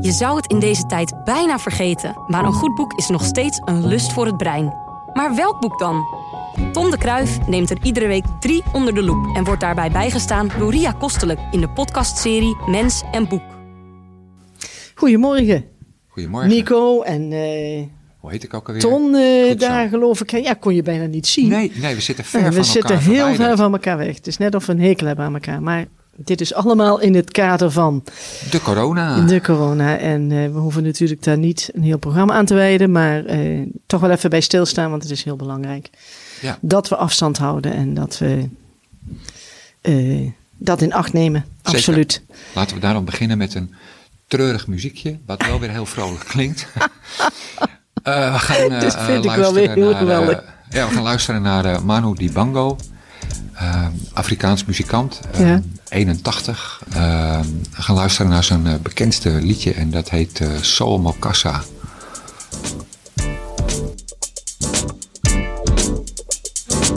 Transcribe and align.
Je 0.00 0.12
zou 0.12 0.36
het 0.36 0.46
in 0.46 0.58
deze 0.58 0.86
tijd 0.86 1.24
bijna 1.24 1.58
vergeten, 1.58 2.16
maar 2.26 2.44
een 2.44 2.52
goed 2.52 2.74
boek 2.74 2.92
is 2.92 3.08
nog 3.08 3.24
steeds 3.24 3.60
een 3.64 3.86
lust 3.86 4.12
voor 4.12 4.26
het 4.26 4.36
brein. 4.36 4.74
Maar 5.12 5.34
welk 5.34 5.60
boek 5.60 5.78
dan? 5.78 6.04
Tom 6.72 6.90
de 6.90 6.98
Kruif 6.98 7.46
neemt 7.46 7.70
er 7.70 7.78
iedere 7.82 8.06
week 8.06 8.24
drie 8.40 8.62
onder 8.72 8.94
de 8.94 9.02
loep 9.02 9.36
en 9.36 9.44
wordt 9.44 9.60
daarbij 9.60 9.90
bijgestaan 9.90 10.50
door 10.58 10.70
Ria 10.70 10.92
Kostelijk 10.92 11.40
in 11.50 11.60
de 11.60 11.68
podcastserie 11.68 12.56
Mens 12.66 13.02
en 13.12 13.28
Boek. 13.28 13.42
Goedemorgen. 14.94 15.64
Goedemorgen. 16.06 16.50
Nico 16.50 17.02
en 17.02 17.32
uh, 17.32 17.86
Hoe 18.18 18.30
heet 18.30 18.44
ik 18.44 18.54
ook 18.54 18.66
alweer? 18.66 18.82
Ton 18.82 19.14
uh, 19.14 19.48
zo. 19.48 19.54
daar 19.54 19.88
geloof 19.88 20.20
ik. 20.20 20.30
Ja, 20.30 20.54
kon 20.54 20.74
je 20.74 20.82
bijna 20.82 21.06
niet 21.06 21.26
zien. 21.26 21.48
Nee, 21.48 21.72
nee, 21.74 21.94
we 21.94 22.00
zitten 22.00 22.24
ver 22.24 22.40
Ja, 22.40 22.44
van 22.44 22.54
we 22.54 22.58
elkaar 22.60 22.72
zitten 22.74 22.98
heel 22.98 23.34
ver 23.34 23.56
van 23.56 23.72
elkaar 23.72 23.96
weg. 23.96 24.16
Het 24.16 24.26
is 24.26 24.36
net 24.36 24.54
of 24.54 24.66
we 24.66 24.72
een 24.72 24.80
hekel 24.80 25.06
hebben 25.06 25.24
aan 25.24 25.34
elkaar. 25.34 25.62
Maar 25.62 25.86
dit 26.24 26.40
is 26.40 26.54
allemaal 26.54 27.00
in 27.00 27.14
het 27.14 27.30
kader 27.30 27.70
van 27.70 28.04
De 28.50 28.60
corona. 28.60 29.20
de 29.20 29.40
corona. 29.40 29.98
En 29.98 30.32
eh, 30.32 30.52
we 30.52 30.58
hoeven 30.58 30.82
natuurlijk 30.82 31.22
daar 31.22 31.38
niet 31.38 31.70
een 31.74 31.82
heel 31.82 31.98
programma 31.98 32.34
aan 32.34 32.44
te 32.44 32.54
wijden. 32.54 32.92
Maar 32.92 33.24
eh, 33.24 33.66
toch 33.86 34.00
wel 34.00 34.10
even 34.10 34.30
bij 34.30 34.40
stilstaan, 34.40 34.90
want 34.90 35.02
het 35.02 35.12
is 35.12 35.24
heel 35.24 35.36
belangrijk. 35.36 35.90
Ja. 36.40 36.58
Dat 36.60 36.88
we 36.88 36.96
afstand 36.96 37.38
houden 37.38 37.72
en 37.72 37.94
dat 37.94 38.18
we 38.18 38.48
eh, 39.80 40.30
dat 40.56 40.82
in 40.82 40.92
acht 40.92 41.12
nemen. 41.12 41.44
Zeker. 41.62 41.78
Absoluut. 41.78 42.22
Laten 42.54 42.74
we 42.74 42.80
daarom 42.82 43.04
beginnen 43.04 43.38
met 43.38 43.54
een 43.54 43.74
treurig 44.26 44.66
muziekje, 44.66 45.18
wat 45.26 45.46
wel 45.46 45.60
weer 45.60 45.70
heel 45.70 45.86
vrolijk 45.86 46.24
klinkt. 46.34 46.66
We 48.02 48.32
gaan 48.34 48.80
Dit 48.80 48.96
vind 48.96 49.24
ik 49.24 49.30
wel 49.30 49.52
luisteren 49.52 49.52
weer 49.52 49.70
heel 49.74 49.90
naar, 49.90 49.98
geweldig. 49.98 50.44
ja, 50.70 50.88
we 50.88 50.94
gaan 50.94 51.02
luisteren 51.02 51.42
naar 51.42 51.84
Manu 51.84 52.14
Dibango, 52.14 52.76
eh, 53.58 53.86
Afrikaans 54.12 54.64
muzikant, 54.64 55.20
eh, 55.32 55.40
Ja. 55.40 55.62
81. 55.88 56.82
Eh, 56.92 57.40
we 57.76 57.82
gaan 57.82 57.94
luisteren 57.94 58.30
naar 58.30 58.44
zijn 58.44 58.66
eh, 58.66 58.74
bekendste 58.82 59.30
liedje 59.30 59.72
en 59.72 59.90
dat 59.90 60.10
heet 60.10 60.40
eh 60.40 60.48
Soul 60.60 60.98
Mokassa. 60.98 61.62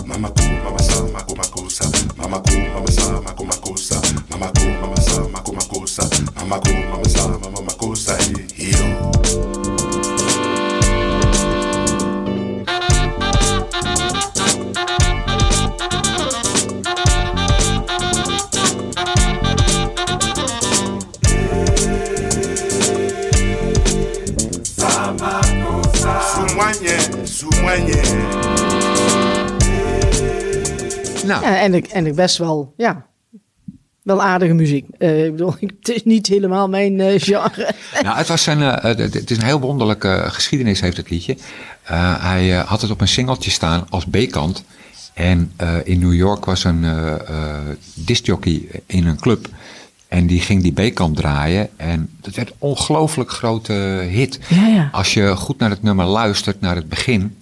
Mama 0.05 0.31
en, 31.61 31.73
ik, 31.73 31.87
en 31.87 32.05
ik 32.05 32.15
best 32.15 32.37
wel, 32.37 32.73
ja, 32.77 33.05
wel 34.01 34.21
aardige 34.21 34.53
muziek. 34.53 34.85
Eh, 34.97 35.25
ik 35.25 35.31
bedoel, 35.31 35.55
het 35.79 35.89
is 35.89 36.03
niet 36.03 36.27
helemaal 36.27 36.69
mijn 36.69 36.99
eh, 36.99 37.21
genre. 37.21 37.73
Nou, 38.03 38.17
het, 38.17 38.27
was 38.27 38.45
een, 38.45 38.61
eh, 38.61 38.97
het 38.97 39.31
is 39.31 39.37
een 39.37 39.43
heel 39.43 39.59
wonderlijke 39.59 40.23
geschiedenis, 40.27 40.81
heeft 40.81 40.97
het 40.97 41.09
liedje. 41.09 41.37
Hij 42.19 42.49
had 42.49 42.81
het 42.81 42.91
op 42.91 43.01
een 43.01 43.07
singeltje 43.07 43.51
staan 43.51 43.85
als 43.89 44.05
B-kant. 44.05 44.63
En 45.13 45.51
in 45.83 45.99
New 45.99 46.13
York 46.13 46.45
was 46.45 46.63
een 46.63 46.85
discjockey 47.93 48.67
in 48.85 49.07
een 49.07 49.19
club. 49.19 49.49
En 50.07 50.27
die 50.27 50.39
ging 50.39 50.61
die 50.63 50.89
B-kant 50.89 51.15
draaien. 51.15 51.69
En 51.75 52.09
dat 52.21 52.35
werd 52.35 52.49
een 52.49 52.55
ongelooflijk 52.57 53.31
grote 53.31 53.73
hit. 54.09 54.39
Ja, 54.47 54.67
ja. 54.67 54.89
Als 54.91 55.13
je 55.13 55.35
goed 55.35 55.57
naar 55.57 55.69
het 55.69 55.83
nummer 55.83 56.05
luistert, 56.05 56.61
naar 56.61 56.75
het 56.75 56.89
begin. 56.89 57.37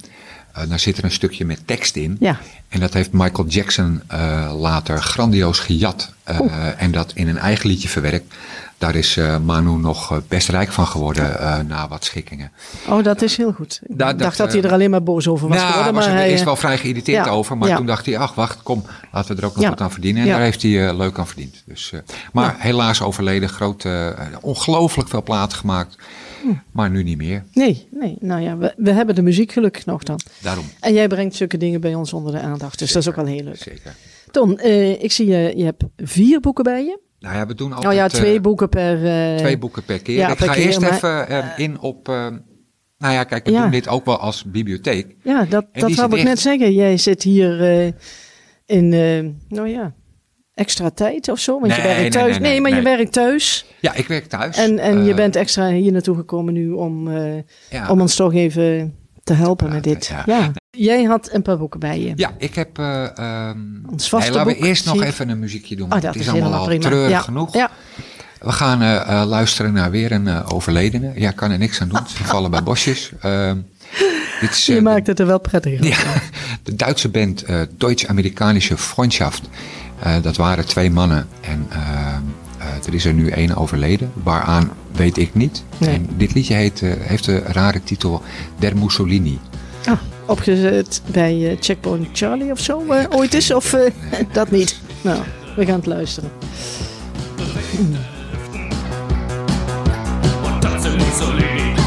Eh, 0.62 0.70
dan 0.70 0.80
zit 0.80 0.98
er 0.98 1.04
een 1.04 1.12
stukje 1.12 1.46
met 1.46 1.60
tekst 1.66 1.96
in. 1.96 2.18
Ja. 2.20 2.40
En 2.70 2.80
dat 2.80 2.94
heeft 2.94 3.12
Michael 3.12 3.48
Jackson 3.48 4.02
eh, 4.08 4.54
later 4.60 5.02
grandioos 5.02 5.60
gejat. 5.60 6.14
eh, 6.24 6.82
en 6.82 6.92
dat 6.92 7.12
in 7.14 7.28
een 7.28 7.38
eigen 7.38 7.70
liedje 7.70 7.88
verwerkt. 7.88 8.34
Daar 8.78 8.96
is 8.96 9.20
Manu 9.46 9.78
nog 9.78 10.22
best 10.28 10.50
rijk 10.50 10.72
van 10.72 10.88
geworden 10.88 11.68
na 11.68 11.88
wat 11.88 12.06
schikkingen. 12.06 12.52
Oh, 12.88 13.04
dat 13.04 13.22
is 13.22 13.38
heel 13.38 13.52
goed. 13.52 13.80
Ik 13.88 13.98
dacht 13.98 14.38
dat, 14.38 14.52
hij 14.52 14.62
er 14.62 14.72
alleen 14.72 14.90
maar 14.90 15.04
boos 15.04 15.28
over 15.28 15.48
was 15.48 15.58
nou, 15.58 15.70
geworden. 15.72 15.94
hij 15.94 15.94
was 15.94 16.06
Maar 16.06 16.14
er 16.14 16.20
hij, 16.20 16.30
eerst 16.30 16.42
eh, 16.42 16.46
wel 16.46 16.56
vrij 16.56 16.78
geïrriteerd 16.78 17.26
ja, 17.26 17.32
over. 17.32 17.58
Maar 17.58 17.70
ja. 17.70 17.76
toen 17.76 17.86
dacht 17.86 18.06
hij, 18.06 18.18
ach 18.18 18.34
wacht, 18.34 18.64
kom, 18.64 18.86
laten 19.12 19.36
we 19.36 19.42
er 19.42 19.48
ook 19.48 19.56
nog 19.56 19.70
wat 19.70 19.82
aan 19.82 19.92
verdienen. 19.92 20.24
En 20.24 20.30
daar 20.30 20.42
heeft 20.42 20.62
hij 20.62 20.96
leuk 20.96 21.20
aan 21.20 21.28
verdiend. 21.28 21.64
Dus, 21.66 21.94
maar 22.32 22.56
helaas 22.58 23.02
overleden, 23.02 23.50
groot, 23.50 23.86
ongelooflijk 24.42 25.10
veel 25.10 25.24
platen 25.24 25.58
gemaakt. 25.58 25.96
Maar 26.72 26.90
nu 26.90 27.04
niet 27.04 27.18
meer. 27.18 27.44
Nee, 27.54 27.88
nee. 27.92 28.18
Nou 28.20 28.42
ja, 28.42 28.58
we, 28.58 28.74
we 28.78 28.92
hebben 28.92 29.16
de 29.16 29.22
muziek 29.22 29.52
gelukkig 29.52 29.86
nog 29.86 30.04
dan. 30.04 30.20
Daarom, 30.42 30.66
En 30.80 30.94
jij 30.94 31.08
brengt 31.08 31.36
zulke 31.36 31.58
dingen 31.58 31.82
bij 31.82 31.96
ons 31.96 32.14
onder 32.14 32.32
de 32.32 32.40
aandacht. 32.40 32.80
Dus 32.80 32.92
dat 32.92 33.02
is 33.02 33.08
ook 33.10 33.16
wel 33.16 33.26
heel 33.26 33.44
leuk. 33.44 33.56
zeker. 33.58 33.96
Ton, 34.32 34.58
eh, 34.60 35.04
ik 35.04 35.12
zie 35.12 35.28
je, 35.28 35.54
je 35.58 35.64
hebt 35.64 35.84
vier 35.98 36.40
boeken 36.40 36.64
bij 36.64 36.84
je. 36.84 37.00
Nou 37.20 37.36
ja, 37.36 37.46
we 37.48 37.56
doen 37.56 37.74
altijd 37.74 37.92
Oh 37.94 37.98
ja, 38.00 38.04
eh, 38.06 38.10
twee 38.10 38.40
boeken 38.42 38.70
per... 38.70 39.06
eh, 39.06 39.36
twee 39.38 39.58
boeken 39.58 39.84
per 39.84 40.02
keer. 40.02 40.16
ja, 40.18 40.32
Ik 40.32 40.38
per 40.38 40.48
ga 40.48 40.54
keer, 40.54 40.66
eerst 40.66 40.80
maar- 40.82 40.94
even 40.94 41.28
eh, 41.28 41.46
in 41.58 41.80
op... 41.80 42.10
eh, 42.10 42.28
nou 42.98 43.14
ja, 43.14 43.24
kijk, 43.24 43.46
we 43.46 43.52
Ja. 43.52 43.62
doen 43.62 43.72
dit 43.72 43.88
ook 43.88 44.06
wel 44.06 44.18
als 44.18 44.44
bibliotheek. 44.44 45.16
Ja, 45.24 45.46
dat, 45.46 45.66
En 45.72 45.82
dat 45.82 45.94
wou 45.96 46.18
ik 46.18 46.24
net 46.24 46.40
zeggen. 46.40 46.74
Jij 46.74 46.98
zit 46.98 47.24
hier 47.24 47.62
eh, 47.64 47.92
in, 48.66 48.94
eh, 48.94 49.30
nou 49.58 49.68
ja, 49.70 49.94
extra 50.60 50.90
tijd 50.90 51.30
of 51.30 51.40
zo. 51.40 51.60
Want 51.60 51.76
je 51.76 51.82
Nee, 51.82 51.88
werkt 51.88 52.02
nee, 52.02 52.10
thuis. 52.10 52.40
nee, 52.40 52.52
nee, 52.52 52.62
maar 52.62 52.76
je 52.76 52.82
werkt 52.82 53.12
thuis. 53.14 53.66
Ja, 53.80 53.94
ik 53.94 54.08
werk 54.08 54.26
thuis. 54.26 54.58
En, 54.58 54.80
en 54.80 55.04
je 55.04 55.10
Eh, 55.10 55.16
bent 55.16 55.36
extra 55.36 55.68
hier 55.70 55.92
naartoe 55.92 56.16
gekomen 56.16 56.54
nu 56.54 56.72
om, 56.72 57.12
eh, 57.18 57.44
ja. 57.70 57.90
om 57.90 58.02
ons 58.02 58.16
toch 58.16 58.34
even 58.34 58.96
te 59.24 59.34
helpen 59.34 59.70
met 59.70 59.84
dit. 59.84 60.06
ja. 60.08 60.24
Ja. 60.26 60.52
Jij 60.72 61.04
had 61.04 61.30
een 61.34 61.42
paar 61.42 61.58
boeken 61.58 61.80
bij 61.80 62.00
je. 62.02 62.12
Ja, 62.16 62.32
ik 62.38 62.56
heb... 62.56 62.78
eh 62.80 63.18
ehm, 63.18 63.58
Ons 63.92 64.10
vaste 64.10 64.30
nee, 64.30 64.38
laten 64.38 64.54
boek, 64.54 64.62
we 64.62 64.68
eerst 64.68 64.86
nog 64.86 64.96
ik. 64.96 65.04
even 65.04 65.30
een 65.30 65.40
muziekje 65.40 65.76
doen. 65.76 65.86
Oh, 65.86 65.92
dat 65.92 66.04
het 66.04 66.16
is 66.16 66.22
is 66.22 66.30
allemaal 66.30 66.54
al 66.54 66.66
prima. 66.66 66.82
treurig 66.84 67.10
ja. 67.10 67.20
genoeg. 67.20 67.54
Ja. 67.54 67.70
We 68.40 68.52
gaan 68.52 68.80
luisteren 69.28 69.74
naar 69.74 69.92
weer 69.92 70.12
een 70.12 70.44
overledene. 70.44 71.12
Ja, 71.16 71.32
kan 71.32 71.52
er 71.52 71.58
niks 71.58 71.82
aan 71.82 71.88
doen. 71.90 72.00
Ze 72.08 72.24
vallen 72.24 72.52
bij 72.52 72.64
bosjes. 72.64 73.12
Ehm, 73.22 73.58
dit 74.42 74.50
is, 74.50 74.66
Je 74.76 74.82
maakt 74.82 75.08
het 75.08 75.20
er 75.20 75.26
wel 75.26 75.40
prettiger 75.40 75.86
ja, 75.94 75.98
de 76.64 76.76
Duitse 76.76 77.10
band 77.10 77.46
Deutsch-Amerikanische 77.78 78.78
Freundschaft. 78.78 79.42
Eh, 80.00 80.14
dat 80.22 80.38
waren 80.38 80.66
twee 80.66 80.92
mannen. 80.92 81.28
En 81.42 81.66
ehm, 81.70 82.22
eh, 82.58 82.88
er 82.88 82.94
is 82.94 83.06
er 83.06 83.14
nu 83.14 83.30
één 83.30 83.56
overleden. 83.56 84.12
Waaraan 84.24 84.72
weet 84.92 85.18
ik 85.18 85.36
niet. 85.36 85.64
Nee. 85.78 85.90
En 85.96 86.08
dit 86.18 86.34
liedje 86.34 86.54
heet, 86.54 86.82
eh, 86.82 86.92
heeft 87.00 87.26
de 87.26 87.38
rare 87.40 87.84
titel 87.84 88.22
Der 88.60 88.78
Mussolini. 88.78 89.40
Ah, 89.86 89.98
opgezet 90.26 91.02
bij 91.12 91.50
eh, 91.50 91.58
Checkpoint 91.60 92.08
Charlie 92.14 92.52
of 92.52 92.60
zo 92.60 92.86
eh, 92.90 93.06
ooit 93.10 93.34
is? 93.34 93.54
Of 93.54 93.74
eh, 93.74 93.92
dat 94.34 94.52
niet? 94.52 94.80
Nou, 95.02 95.20
we 95.56 95.66
gaan 95.66 95.76
het 95.76 95.86
luisteren. 95.86 96.32
Tanze 100.60 100.90
Mussolini. 100.90 101.79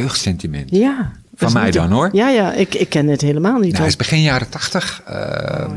Jeugdsentiment. 0.00 0.70
Ja. 0.70 1.12
is 1.38 1.52
mij 1.52 1.70
dan, 1.70 1.90
hoor. 1.90 2.08
Ja, 2.12 2.28
ja, 2.28 2.52
ik, 2.52 2.74
ik 2.74 2.88
ken 2.88 3.06
het 3.08 3.20
helemaal 3.20 3.58
niet. 3.58 3.72
Nou, 3.72 3.76
het 3.82 3.86
is 3.90 3.96
begin 3.96 4.20
jaren 4.22 4.48
tachtig. 4.48 5.02
ehm, 5.06 5.70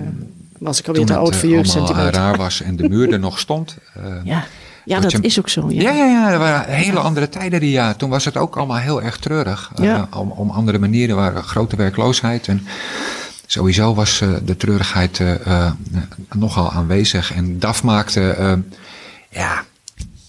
Was 0.59 0.79
ik 0.79 0.87
alweer 0.87 1.05
te 1.05 1.15
oud 1.15 1.35
voor 1.35 1.49
eh, 1.49 1.55
jeugdsentiment. 1.55 2.07
eh, 2.07 2.13
raar 2.13 2.37
was 2.37 2.61
en 2.61 2.75
de 2.75 2.89
muur 2.89 3.11
er 3.13 3.19
nog 3.19 3.39
stond. 3.39 3.77
Eh, 3.95 4.03
Ja. 4.23 4.43
Ja, 4.85 4.99
Dat 4.99 5.11
je- 5.11 5.17
is 5.21 5.39
ook 5.39 5.49
zo. 5.49 5.65
Ja. 5.69 5.81
Ja, 5.81 5.91
ja, 5.91 6.05
ja, 6.05 6.31
er 6.31 6.39
waren 6.39 6.73
hele 6.73 6.99
andere 6.99 7.29
tijden 7.29 7.59
die 7.59 7.71
jaar. 7.71 7.95
Toen 7.95 8.09
was 8.09 8.25
het 8.25 8.37
ook 8.37 8.55
allemaal 8.57 8.77
heel 8.77 9.01
erg 9.01 9.17
treurig. 9.17 9.71
Eh, 9.75 9.83
Ja. 9.85 10.07
om, 10.15 10.31
om 10.31 10.49
andere 10.49 10.79
manieren 10.79 11.15
waren 11.15 11.43
grote 11.43 11.75
werkloosheid. 11.75 12.47
En 12.47 12.65
sowieso 13.45 13.93
was 13.93 14.21
eh, 14.21 14.29
de 14.45 14.57
treurigheid 14.57 15.19
eh, 15.19 15.33
eh, 15.45 15.71
nogal 16.35 16.71
aanwezig. 16.71 17.33
En 17.33 17.59
DAF 17.59 17.83
maakte, 17.83 18.29
eh, 18.29 18.53
ja, 19.29 19.63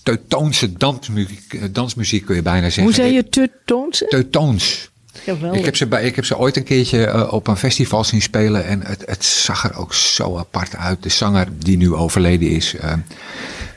teutoonse 0.02 0.72
dansmuziek, 0.72 1.54
eh, 1.54 1.62
dansmuziek 1.70 2.24
kun 2.24 2.34
je 2.34 2.42
bijna 2.42 2.64
zeggen. 2.64 2.82
Hoe 2.82 2.94
zei 2.94 3.12
je 3.12 3.28
teutoonse? 3.28 4.06
Teutoons. 4.08 4.90
Geweldig. 5.24 5.58
Ik 5.58 5.64
heb, 5.64 5.76
ze 5.76 5.86
bij, 5.86 6.04
ik 6.04 6.16
heb 6.16 6.24
ze 6.24 6.38
ooit 6.38 6.56
een 6.56 6.64
keertje 6.64 7.06
eh, 7.06 7.32
op 7.32 7.46
een 7.46 7.56
festival 7.56 8.04
zien 8.04 8.22
spelen 8.22 8.64
en 8.64 8.80
het, 8.82 9.02
het 9.06 9.24
zag 9.24 9.64
er 9.64 9.76
ook 9.76 9.94
zo 9.94 10.38
apart 10.38 10.76
uit. 10.76 11.02
De 11.02 11.08
zanger 11.08 11.48
die 11.58 11.76
nu 11.76 11.94
overleden 11.94 12.48
is, 12.48 12.74
eh, 12.74 12.92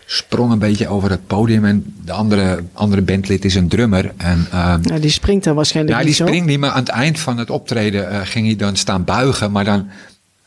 sprong 0.06 0.51
een 0.51 0.60
beetje 0.60 0.88
over 0.88 1.10
het 1.10 1.27
podium 1.27 1.66
en 1.66 1.95
de 2.06 2.12
andere, 2.12 2.63
andere 2.74 3.01
bandlid 3.01 3.45
is 3.45 3.56
een 3.56 3.68
drummer. 3.68 4.13
En, 4.18 4.48
Nou, 4.51 5.00
die 5.00 5.10
springt 5.10 5.44
dan 5.44 5.56
waarschijnlijk 5.56 5.95
nou, 5.95 6.07
die 6.07 6.16
niet 6.16 6.22
zo. 6.22 6.25
springt 6.25 6.48
niet, 6.48 6.60
maar 6.60 6.72
aan 6.72 6.80
het 6.80 6.89
eind 6.89 7.19
van 7.19 7.38
het 7.38 7.50
optreden 7.50 8.27
ging 8.27 8.45
hij 8.45 8.56
dan 8.56 8.75
staan 8.75 9.04
buigen, 9.04 9.51
maar 9.51 9.66
dan 9.66 9.89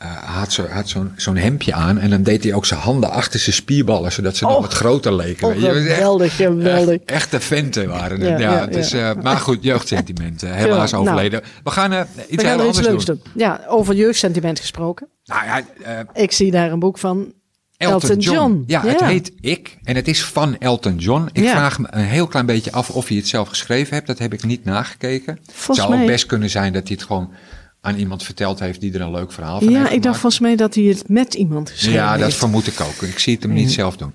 had 0.07 0.51
zo- 0.53 0.67
had 0.67 0.89
zo'n 0.89 1.13
zo'n 1.15 1.35
hemdje 1.35 1.73
aan 1.73 1.97
en 1.99 2.09
dan 2.09 2.23
deed 2.23 2.43
hij 2.43 2.53
ook 2.53 2.65
zijn 2.65 2.79
handen 2.79 3.11
achter 3.11 3.39
zijn 3.39 3.55
spierballen, 3.55 4.11
zodat 4.11 4.35
ze 4.35 4.43
nog 4.45 4.55
Oh. 4.55 4.61
wat 4.61 4.73
groter 4.73 5.15
leken. 5.15 5.47
Oh. 5.47 5.53
Het 5.53 5.61
geweldig, 5.63 6.35
geweldig. 6.35 6.95
Echt, 6.95 7.03
echte 7.05 7.39
venten 7.39 7.87
waren 7.89 8.19
het. 8.19 8.29
Ja, 8.29 8.37
Ja, 8.39 8.53
ja, 8.53 8.59
het 8.65 8.75
is, 8.75 8.91
ja. 8.91 9.13
eh, 9.15 9.21
maar 9.23 9.37
goed, 9.37 9.63
jeugdsentimenten. 9.63 10.53
Helaas 10.53 10.89
Ja, 10.91 10.97
nou. 10.97 11.09
overleden. 11.09 11.41
We 11.63 11.71
gaan 11.71 11.91
eh, 11.93 11.99
iets 11.99 12.43
heel 12.43 12.51
er 12.51 12.55
iets 12.67 12.67
anders 12.67 12.87
leuks 12.87 13.05
doen. 13.05 13.19
doen. 13.23 13.33
Ja, 13.35 13.61
over 13.67 13.95
jeugdsentiment 13.95 14.59
gesproken. 14.59 15.07
Nou 15.23 15.45
ja, 15.45 15.61
eh, 15.83 16.23
Ik 16.23 16.31
zie 16.31 16.51
daar 16.51 16.71
een 16.71 16.79
boek 16.79 16.97
van 16.97 17.33
Elton, 17.77 18.01
Elton 18.09 18.19
John. 18.19 18.35
John. 18.37 18.63
Ja, 18.67 18.81
het 18.81 19.03
heet 19.03 19.31
Ik 19.39 19.77
en 19.83 19.95
het 19.95 20.07
is 20.07 20.23
van 20.23 20.57
Elton 20.57 20.97
John. 20.97 21.29
Ik 21.33 21.47
vraag 21.49 21.79
me 21.79 21.87
een 21.89 22.03
heel 22.05 22.27
klein 22.27 22.45
beetje 22.45 22.71
af 22.71 22.89
of 22.89 23.07
hij 23.07 23.17
het 23.17 23.27
zelf 23.27 23.47
geschreven 23.47 23.93
heeft. 23.93 24.07
Dat 24.07 24.19
heb 24.19 24.33
ik 24.33 24.43
niet 24.43 24.65
nagekeken. 24.65 25.33
Het 25.45 25.51
Volgens 25.55 25.87
zou 25.87 25.99
ook 26.01 26.07
best 26.07 26.25
kunnen 26.25 26.49
zijn 26.49 26.73
dat 26.73 26.87
hij 26.87 26.97
het 26.99 27.05
gewoon 27.07 27.31
aan 27.81 27.95
iemand 27.95 28.23
verteld 28.23 28.59
heeft 28.59 28.81
die 28.81 28.93
er 28.93 29.01
een 29.01 29.11
leuk 29.11 29.31
verhaal 29.31 29.59
van 29.59 29.69
Ja, 29.71 29.79
heeft 29.81 29.91
ik 29.93 30.03
dacht 30.03 30.19
volgens 30.19 30.41
mij 30.41 30.55
dat 30.55 30.75
hij 30.75 30.83
het 30.83 31.09
met 31.09 31.33
iemand 31.33 31.69
geschreven 31.69 31.99
Ja, 31.99 32.11
dat 32.13 32.21
heeft. 32.25 32.37
vermoed 32.37 32.67
ik 32.67 32.79
ook. 32.81 33.01
Ik 33.01 33.19
zie 33.19 33.33
het 33.33 33.43
hem 33.43 33.53
niet 33.53 33.71
zelf 33.71 33.97
doen. 33.97 34.13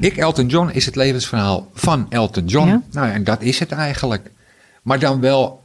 Ik, 0.00 0.16
Elton 0.16 0.46
John, 0.46 0.70
is 0.72 0.86
het 0.86 0.96
levensverhaal 0.96 1.70
van 1.74 2.06
Elton 2.08 2.44
John. 2.46 2.68
Ja. 2.68 2.82
Nou 2.90 3.06
ja, 3.06 3.12
en 3.12 3.24
dat 3.24 3.42
is 3.42 3.58
het 3.58 3.72
eigenlijk. 3.72 4.30
Maar 4.82 4.98
dan 4.98 5.20
wel 5.20 5.62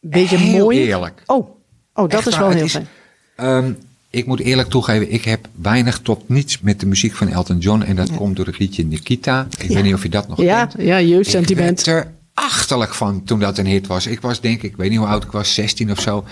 Beetje 0.00 0.36
heel 0.36 0.58
mooi. 0.64 0.78
eerlijk. 0.78 1.22
Oh, 1.26 1.36
oh 1.38 1.54
dat 1.94 2.12
Echt 2.12 2.26
is 2.26 2.38
wel 2.38 2.50
heel 2.50 2.64
is- 2.64 2.70
fijn. 2.72 2.88
Ehm, 3.36 3.72
ik 4.10 4.26
moet 4.26 4.40
eerlijk 4.40 4.68
toegeven, 4.68 5.12
ik 5.12 5.24
heb 5.24 5.48
weinig 5.54 5.98
tot 5.98 6.28
niets 6.28 6.60
met 6.60 6.80
de 6.80 6.86
muziek 6.86 7.14
van 7.14 7.28
Elton 7.28 7.58
John. 7.58 7.82
En 7.82 7.96
dat 7.96 8.14
komt 8.14 8.36
door 8.36 8.46
het 8.46 8.58
liedje 8.58 8.84
Nikita. 8.84 9.46
Ik 9.58 9.68
weet 9.68 9.82
niet 9.82 9.94
of 9.94 10.02
je 10.02 10.08
dat 10.08 10.28
nog 10.28 10.40
Ja, 10.40 10.66
kent. 10.66 10.82
ja, 10.86 10.96
Ik 10.96 11.56
werd 11.56 11.86
er 11.86 12.12
achterlijk 12.34 12.94
van 12.94 13.24
toen 13.24 13.38
dat 13.38 13.58
een 13.58 13.66
hit 13.66 13.86
was. 13.86 14.06
Ik 14.06 14.20
was 14.20 14.40
denk 14.40 14.56
ik, 14.62 14.70
ik 14.70 14.76
weet 14.76 14.90
niet 14.90 14.98
hoe 14.98 15.08
oud 15.08 15.24
ik 15.24 15.30
was, 15.30 15.54
16 15.54 15.90
of 15.90 16.00
zo. 16.00 16.24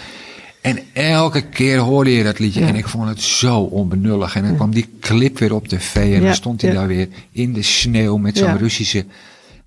En 0.60 0.78
elke 0.92 1.42
keer 1.48 1.78
hoorde 1.78 2.12
je 2.12 2.22
dat 2.24 2.38
liedje. 2.38 2.64
En 2.64 2.74
ik 2.74 2.88
vond 2.88 3.08
het 3.08 3.22
zo 3.22 3.60
onbenullig. 3.60 4.34
En 4.36 4.42
dan 4.42 4.54
kwam 4.56 4.70
die 4.70 4.88
clip 5.00 5.38
weer 5.38 5.54
op 5.54 5.68
tv. 5.68 5.94
En 5.96 6.08
Ja, 6.08 6.20
dan 6.20 6.34
stond 6.34 6.60
hij 6.60 6.70
ja. 6.72 6.76
daar 6.78 6.86
weer 6.86 7.08
in 7.32 7.52
de 7.52 7.62
sneeuw 7.62 8.16
met 8.16 8.38
zo'n 8.38 8.46
Ja. 8.46 8.56
Russische 8.56 9.06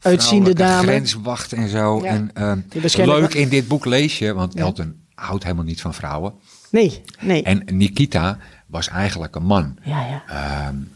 Uitziende 0.01 0.53
dame. 0.53 0.87
grenswacht 0.87 1.53
en 1.53 1.69
zo. 1.69 1.99
Ja. 2.03 2.09
En 2.09 2.31
ehm, 2.33 2.59
leuk 3.05 3.33
in 3.33 3.49
dit 3.49 3.67
boek 3.67 3.85
lees 3.85 4.19
je, 4.19 4.33
want 4.33 4.55
Elton 4.55 4.95
houdt 5.15 5.43
helemaal 5.43 5.65
niet 5.65 5.81
van 5.81 5.93
vrouwen. 5.93 6.33
Nee, 6.69 7.01
nee. 7.19 7.43
En 7.43 7.63
Nikita 7.71 8.37
was 8.71 8.87
eigenlijk 8.87 9.35
een 9.35 9.43
man. 9.43 9.75
ja, 9.83 9.99
ja. 10.05 10.23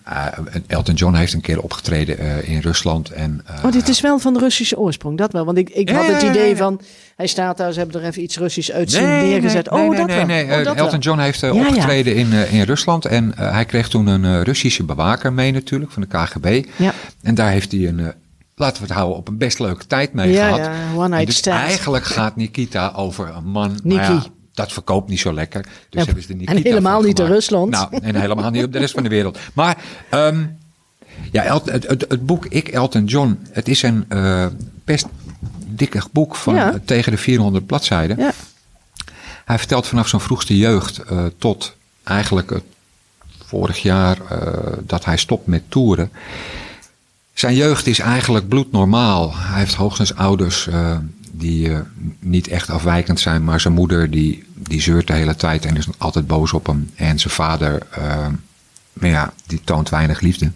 Eh, 0.04 0.62
Elton 0.68 0.94
John 0.96 1.16
heeft 1.16 1.34
een 1.34 1.42
keer 1.42 1.62
opgetreden 1.62 2.18
eh, 2.20 2.50
in 2.50 2.60
Rusland. 2.60 3.10
En, 3.10 3.42
eh, 3.46 3.64
Oh, 3.66 3.72
dit 3.72 3.88
is 3.88 4.02
wel 4.02 4.20
van 4.20 4.34
de 4.34 4.40
Russische 4.40 4.78
oorsprong, 4.78 5.18
dat 5.18 5.32
wel. 5.32 5.46
Want 5.46 5.58
ik, 5.58 5.70
ik 5.70 5.90
had 5.90 6.08
het 6.08 6.22
idee 6.22 6.56
van, 6.58 6.82
hij 7.16 7.28
staat 7.28 7.58
daar, 7.58 7.72
ze 7.72 7.80
hebben 7.80 8.02
er 8.02 8.08
even 8.08 8.22
iets 8.24 8.38
Russisch 8.38 8.72
uit 8.72 8.92
zien 8.92 9.04
Nee, 9.04 9.30
neergezet. 9.30 9.72
nee, 9.72 9.82
oh, 9.90 9.98
dat 9.98 10.08
nee, 10.08 10.16
wel. 10.18 10.26
nee. 10.26 10.44
Oh, 10.44 10.50
dat 10.64 10.76
Elton 10.76 10.90
wel. 10.90 11.00
John 11.00 11.20
heeft 11.20 11.40
Ja, 11.40 11.52
opgetreden 11.52 12.16
In, 12.16 12.32
in 12.50 12.62
Rusland. 12.62 13.06
En 13.06 13.32
hij 13.36 13.66
kreeg 13.66 13.88
toen 13.90 14.08
een 14.08 14.44
Russische 14.44 14.84
bewaker 14.84 15.34
mee 15.34 15.52
natuurlijk, 15.52 15.92
van 15.92 16.02
de 16.02 16.08
KGB. 16.08 16.66
Ja. 16.76 16.94
En 17.22 17.36
daar 17.36 17.50
heeft 17.52 17.72
hij 17.72 17.88
een, 17.88 18.14
laten 18.56 18.82
we 18.82 18.88
het 18.88 18.96
houden, 18.98 19.18
op 19.18 19.28
een 19.28 19.38
best 19.38 19.60
leuke 19.60 19.88
tijd 19.88 20.14
mee 20.14 20.32
Ja, 20.32 20.44
gehad. 20.46 20.60
ja, 20.66 20.72
one 20.96 21.08
night 21.10 21.26
dus 21.26 21.36
stand. 21.38 21.62
eigenlijk 21.62 22.06
gaat 22.06 22.36
Nikita 22.36 22.92
over 22.96 23.32
een 23.36 23.50
man. 23.50 23.80
Maar 23.84 24.12
ja, 24.12 24.24
dat 24.56 24.72
verkoopt 24.74 25.10
niet 25.10 25.20
zo 25.20 25.34
lekker. 25.34 25.62
Dus 25.62 25.72
Ja, 25.90 26.06
hebben 26.06 26.24
ze 26.24 26.30
er 26.30 26.36
en 26.40 26.46
Nikita 26.46 26.70
helemaal 26.70 27.02
niet 27.02 27.20
in. 27.20 27.26
Rusland. 27.26 27.70
Nou, 27.70 27.98
en 28.02 28.16
helemaal 28.16 28.50
niet 28.50 28.64
op 28.64 28.72
de 28.74 28.80
rest 28.80 28.94
van 28.94 29.04
de 29.04 29.10
wereld. 29.10 29.40
Maar 29.54 29.78
ehm, 30.10 30.46
ja, 31.32 31.60
het, 31.66 31.88
het, 31.88 32.06
het 32.08 32.26
boek 32.26 32.46
Ik, 32.46 32.68
Elton 32.68 33.06
John, 33.06 33.40
het 33.52 33.68
is 33.68 33.82
een 33.82 34.06
eh, 34.08 34.46
best 34.84 35.06
dikkig 35.68 36.12
boek 36.12 36.36
van 36.36 36.56
Ja. 36.56 36.80
tegen 36.86 37.12
de 37.12 37.18
400 37.18 37.66
bladzijden. 37.66 38.18
Ja. 38.18 38.32
Hij 39.46 39.58
vertelt 39.58 39.88
vanaf 39.88 40.08
zijn 40.08 40.22
vroegste 40.22 40.58
jeugd 40.58 40.98
eh, 40.98 41.26
tot 41.38 41.76
eigenlijk 42.04 42.50
het 42.50 42.64
vorig 43.46 43.78
jaar 43.82 44.18
eh, 44.30 44.74
dat 44.82 45.06
hij 45.06 45.18
stopt 45.18 45.48
met 45.48 45.64
toeren. 45.68 46.12
Zijn 47.34 47.56
jeugd 47.56 47.88
is 47.88 48.00
eigenlijk 48.00 48.48
bloednormaal. 48.48 49.36
Hij 49.36 49.60
heeft 49.60 49.74
hoogstens 49.74 50.16
ouders 50.16 50.68
die 51.38 51.70
eh, 51.74 51.80
niet 52.20 52.48
echt 52.48 52.70
afwijkend 52.70 53.20
zijn, 53.20 53.44
maar 53.44 53.60
zijn 53.60 53.74
moeder 53.74 54.12
die, 54.12 54.44
die 54.54 54.82
zeurt 54.82 55.08
de 55.08 55.14
hele 55.14 55.36
tijd 55.36 55.66
en 55.66 55.78
is 55.78 55.88
altijd 55.98 56.28
boos 56.28 56.54
op 56.54 56.66
hem. 56.68 56.90
En 56.96 57.20
zijn 57.20 57.34
vader, 57.34 57.88
maar 58.94 59.10
ja, 59.10 59.34
die 59.48 59.62
toont 59.64 59.90
weinig 59.90 60.20
liefde. 60.20 60.52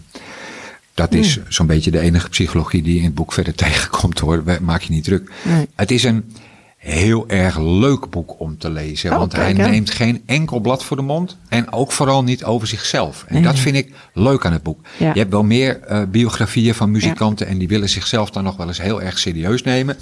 Dat 0.94 1.14
is 1.14 1.34
Hmm. 1.34 1.44
zo'n 1.48 1.66
beetje 1.66 1.90
de 1.90 2.00
enige 2.00 2.28
psychologie 2.28 2.82
die 2.82 2.92
je 2.92 2.98
in 2.98 3.04
het 3.04 3.14
boek 3.14 3.32
verder 3.32 3.54
tegenkomt 3.64 4.18
hoor. 4.18 4.42
Maak 4.60 4.82
je 4.82 4.92
niet 4.92 5.04
druk. 5.04 5.30
Nee. 5.44 5.68
Het 5.74 5.90
is 5.90 6.04
een 6.04 6.32
heel 6.80 7.28
erg 7.28 7.58
leuk 7.58 8.10
boek 8.10 8.40
om 8.40 8.58
te 8.58 8.70
lezen. 8.70 9.10
Oh, 9.10 9.18
want 9.18 9.32
hij 9.32 9.52
kijk, 9.52 9.70
neemt 9.70 9.90
geen 9.90 10.22
enkel 10.26 10.60
blad 10.60 10.84
voor 10.84 10.96
de 10.96 11.02
mond. 11.02 11.36
En 11.48 11.72
ook 11.72 11.92
vooral 11.92 12.22
niet 12.22 12.44
over 12.44 12.68
zichzelf. 12.68 13.24
En 13.28 13.34
Nee, 13.34 13.42
dat 13.42 13.58
vind 13.58 13.76
ik 13.76 13.92
leuk 14.14 14.46
aan 14.46 14.52
het 14.52 14.62
boek. 14.62 14.80
Ja. 14.96 15.12
Je 15.12 15.18
hebt 15.18 15.30
wel 15.30 15.42
meer 15.42 15.80
eh, 15.80 16.02
biografieën 16.08 16.74
van 16.74 16.90
muzikanten. 16.90 17.46
En 17.46 17.58
die 17.58 17.68
willen 17.68 17.88
zichzelf 17.88 18.30
dan 18.30 18.44
nog 18.44 18.56
wel 18.56 18.66
eens 18.66 18.80
heel 18.80 19.02
erg 19.02 19.18
serieus 19.18 19.62
nemen. 19.62 19.96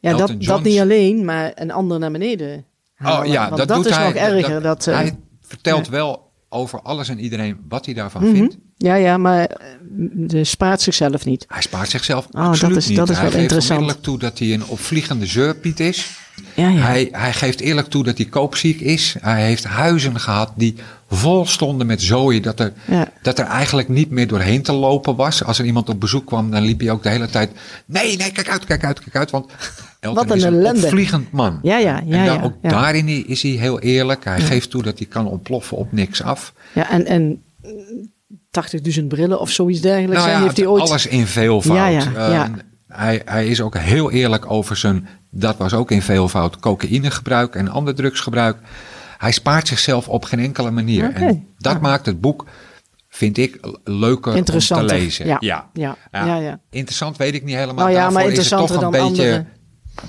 Ja, 0.00 0.16
dat, 0.16 0.34
dat 0.38 0.62
niet 0.62 0.80
alleen, 0.80 1.24
maar 1.24 1.52
een 1.54 1.70
ander 1.70 1.98
naar 1.98 2.10
beneden. 2.10 2.64
Oh 3.04 3.20
ja, 3.24 3.44
Want 3.44 3.56
dat, 3.56 3.68
dat 3.68 3.76
doet 3.76 3.86
is 3.86 3.96
hij. 3.96 4.04
nog 4.04 4.14
erger. 4.14 4.62
Dat, 4.62 4.86
eh, 4.86 4.94
hij 4.94 5.16
vertelt 5.40 5.88
wel 5.88 6.30
over 6.48 6.80
alles 6.82 7.08
en 7.08 7.18
iedereen 7.18 7.58
wat 7.68 7.84
hij 7.84 7.94
daarvan 7.94 8.22
mhm. 8.22 8.34
vindt. 8.34 8.56
Ja, 8.78 8.94
ja, 8.94 9.16
maar 9.16 9.44
eh, 9.46 9.66
de 10.12 10.44
spaart 10.44 10.80
zichzelf 10.80 11.24
niet. 11.24 11.44
Hij 11.48 11.62
spaart 11.62 11.90
zichzelf 11.90 12.26
Oh, 12.30 12.40
absoluut 12.42 12.74
dat 12.74 12.82
is- 12.82 12.88
niet. 12.88 12.96
dat 12.96 13.08
is 13.08 13.14
hij 13.14 13.22
wel 13.22 13.32
geeft 13.32 13.42
interessant. 13.42 13.80
onmiddellijk 13.80 14.06
toe 14.06 14.18
dat 14.30 14.38
hij 14.38 14.52
een 14.52 14.66
opvliegende 14.66 15.26
zeurpiet 15.26 15.80
is. 15.80 16.10
Ja, 16.54 16.68
ja. 16.68 16.80
Hij, 16.80 17.08
hij 17.12 17.32
geeft 17.32 17.60
eerlijk 17.60 17.88
toe 17.88 18.04
dat 18.04 18.16
hij 18.16 18.26
koopziek 18.26 18.80
is. 18.80 19.14
Hij 19.20 19.44
heeft 19.44 19.64
huizen 19.64 20.20
gehad 20.20 20.52
die 20.56 20.74
vol 21.10 21.46
stonden 21.46 21.86
met 21.86 22.02
zooi. 22.02 22.40
Dat 22.40 22.60
er, 22.60 22.72
Ja. 22.84 23.08
dat 23.22 23.38
er 23.38 23.44
eigenlijk 23.44 23.88
niet 23.88 24.10
meer 24.10 24.26
doorheen 24.26 24.62
te 24.62 24.72
lopen 24.72 25.16
was. 25.16 25.44
Als 25.44 25.58
er 25.58 25.64
iemand 25.64 25.88
op 25.88 26.00
bezoek 26.00 26.26
kwam, 26.26 26.50
dan 26.50 26.62
liep 26.62 26.80
hij 26.80 26.90
ook 26.90 27.02
de 27.02 27.08
hele 27.08 27.28
tijd... 27.30 27.50
Nee, 27.86 28.16
nee, 28.16 28.32
kijk 28.32 28.48
uit, 28.50 28.64
kijk 28.64 28.84
uit, 28.84 29.00
kijk 29.00 29.16
uit. 29.16 29.30
Want 29.30 29.50
Elton 30.00 30.14
Wat 30.22 30.30
een 30.30 30.36
is 30.36 30.42
een 30.42 30.54
ellende. 30.54 30.82
opvliegend 30.82 31.30
man. 31.32 31.58
Ja, 31.62 31.78
ja, 31.78 32.02
ja, 32.06 32.16
en 32.18 32.24
ja, 32.24 32.42
ook 32.42 32.54
ja. 32.62 32.68
daarin 32.68 33.26
is 33.26 33.42
hij 33.42 33.50
heel 33.52 33.80
eerlijk. 33.80 34.24
Hij 34.24 34.40
geeft 34.40 34.70
toe 34.70 34.82
dat 34.82 34.98
hij 34.98 35.06
kan 35.06 35.26
ontploffen 35.26 35.76
op 35.76 35.92
niks 35.92 36.22
af. 36.22 36.52
ja, 36.74 36.90
en, 36.90 37.06
en 37.06 37.42
eh, 37.62 37.70
80.000 38.98 39.04
brillen 39.08 39.40
of 39.40 39.50
zoiets 39.50 39.80
dergelijks. 39.80 40.24
Nou 40.24 40.30
ja, 40.30 40.42
heeft 40.42 40.56
hij 40.56 40.66
ooit... 40.66 40.82
alles 40.82 41.06
in 41.06 41.26
veelvoud. 41.26 41.76
Ja, 41.76 41.86
ja, 41.86 42.12
Eh, 42.14 42.44
hij, 42.88 43.22
hij 43.24 43.46
is 43.46 43.60
ook 43.60 43.76
heel 43.76 44.10
eerlijk 44.10 44.50
over 44.50 44.76
zijn, 44.76 45.08
dat 45.30 45.56
was 45.56 45.74
ook 45.74 45.90
in 45.90 46.02
veelvoud, 46.02 46.58
cocaïnegebruik 46.60 47.54
en 47.54 47.68
ander 47.68 47.94
drugsgebruik. 47.94 48.56
Hij 49.18 49.32
spaart 49.32 49.68
zichzelf 49.68 50.08
op 50.08 50.24
geen 50.24 50.40
enkele 50.40 50.70
manier. 50.70 51.12
En 51.14 51.46
dat 51.58 51.80
maakt 51.80 52.06
het 52.06 52.20
boek, 52.20 52.46
vind 53.08 53.38
ik, 53.38 53.58
leuker 53.84 54.34
om 54.34 54.44
te 54.44 54.82
lezen. 54.82 55.26
Ja, 55.26 55.36
Ja. 55.40 55.96
ja, 56.12 56.36
ja. 56.36 56.60
Interessant 56.70 57.16
weet 57.16 57.34
ik 57.34 57.44
niet 57.44 57.54
helemaal. 57.56 57.84
Nou 57.84 57.96
ja, 57.96 58.10
maar 58.10 58.26
is 58.26 58.50
het 58.50 58.58
toch 58.58 58.82
een 58.82 58.90
beetje 58.90 59.04
andere. 59.06 59.44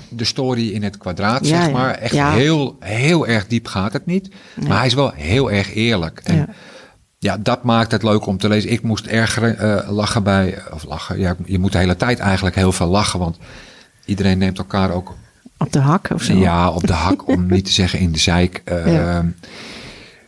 de 0.08 0.24
story 0.24 0.68
in 0.68 0.82
het 0.82 0.96
kwadraat, 0.96 1.46
zeg 1.46 1.70
maar. 1.70 1.94
Echt 1.94 2.18
heel, 2.20 2.76
heel 2.80 3.26
erg 3.26 3.46
diep 3.46 3.66
gaat 3.66 3.92
het 3.92 4.06
niet. 4.06 4.28
Maar 4.68 4.76
hij 4.78 4.86
is 4.86 4.94
wel 4.94 5.10
heel 5.14 5.50
erg 5.50 5.74
eerlijk. 5.74 6.20
En 6.24 6.48
Ja. 7.22 7.36
dat 7.36 7.62
maakt 7.64 7.92
het 7.92 8.02
leuk 8.02 8.26
om 8.26 8.38
te 8.38 8.48
lezen. 8.48 8.70
Ik 8.70 8.82
moest 8.82 9.06
erg 9.06 9.38
eh, 9.40 9.90
lachen 9.90 10.22
bij, 10.22 10.58
of 10.72 10.84
lachen, 10.84 11.18
ja, 11.18 11.36
je 11.44 11.58
moet 11.58 11.72
de 11.72 11.78
hele 11.78 11.96
tijd 11.96 12.18
eigenlijk 12.18 12.56
heel 12.56 12.72
veel 12.72 12.86
lachen, 12.86 13.18
want 13.18 13.38
iedereen 14.04 14.38
neemt 14.38 14.58
elkaar 14.58 14.90
ook 14.90 15.14
Op 15.58 15.72
de 15.72 15.78
hak 15.78 16.08
of 16.14 16.22
zo. 16.22 16.32
ja, 16.34 16.70
op 16.70 16.86
de 16.86 16.92
hak, 16.92 17.28
om 17.28 17.46
niet 17.46 17.64
te 17.64 17.72
zeggen 17.72 17.98
in 17.98 18.12
de 18.12 18.18
zeik. 18.18 18.62
Eh, 18.64 18.86
Ja. 18.94 19.24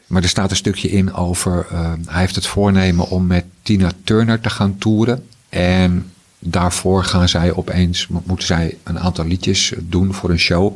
Maar 0.07 0.23
er 0.23 0.29
staat 0.29 0.51
een 0.51 0.57
stukje 0.57 0.89
in 0.91 1.15
over, 1.15 1.67
eh, 1.71 1.93
hij 2.07 2.21
heeft 2.21 2.35
het 2.35 2.47
voornemen 2.47 3.09
om 3.09 3.27
met 3.27 3.45
Tina 3.63 3.91
Turner 4.05 4.41
te 4.41 4.51
gaan 4.51 4.79
toeren. 4.79 5.27
En 5.49 6.13
daarvoor 6.39 7.05
gaan 7.05 7.29
zij 7.29 7.55
opeens, 7.55 8.07
mo- 8.09 8.23
moeten 8.27 8.47
zij 8.47 8.79
een 8.83 8.99
aantal 8.99 9.25
liedjes 9.27 9.73
doen 9.79 10.15
voor 10.15 10.31
een 10.31 10.39
show. 10.39 10.73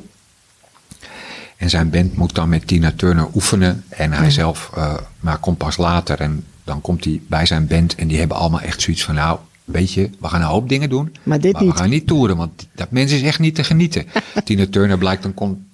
En 1.57 1.71
zijn 1.71 1.91
band 1.91 2.17
moet 2.17 2.35
dan 2.35 2.49
met 2.49 2.67
Tina 2.67 2.93
Turner 2.97 3.29
oefenen. 3.35 3.85
En 3.89 4.13
hij 4.13 4.31
zelf, 4.31 4.71
eh, 4.75 4.95
maar 5.21 5.39
komt 5.39 5.59
pas 5.59 5.77
later. 5.77 6.21
En 6.21 6.45
dan 6.65 6.81
komt 6.81 7.05
hij 7.05 7.21
bij 7.29 7.47
zijn 7.47 7.67
band. 7.67 7.95
En 7.95 8.09
die 8.09 8.19
hebben 8.19 8.37
allemaal 8.37 8.61
echt 8.61 8.81
zoiets 8.83 9.05
van, 9.05 9.15
nou, 9.15 9.39
weet 9.65 9.93
je, 9.93 10.11
we 10.21 10.29
gaan 10.29 10.41
een 10.41 10.47
hoop 10.47 10.69
dingen 10.69 10.89
doen. 10.89 11.15
Maar 11.23 11.41
dit 11.41 11.59
we 11.59 11.65
niet. 11.65 11.77
gaan 11.77 11.89
niet 11.89 12.07
toeren, 12.07 12.37
want 12.37 12.67
dat 12.75 12.91
mens 12.91 13.13
is 13.13 13.23
echt 13.23 13.39
niet 13.39 13.55
te 13.55 13.65
genieten. 13.65 14.07
Tina 14.45 14.67
Turner 14.71 14.99
blijkt 14.99 15.25
een 15.25 15.35
com- 15.35 15.67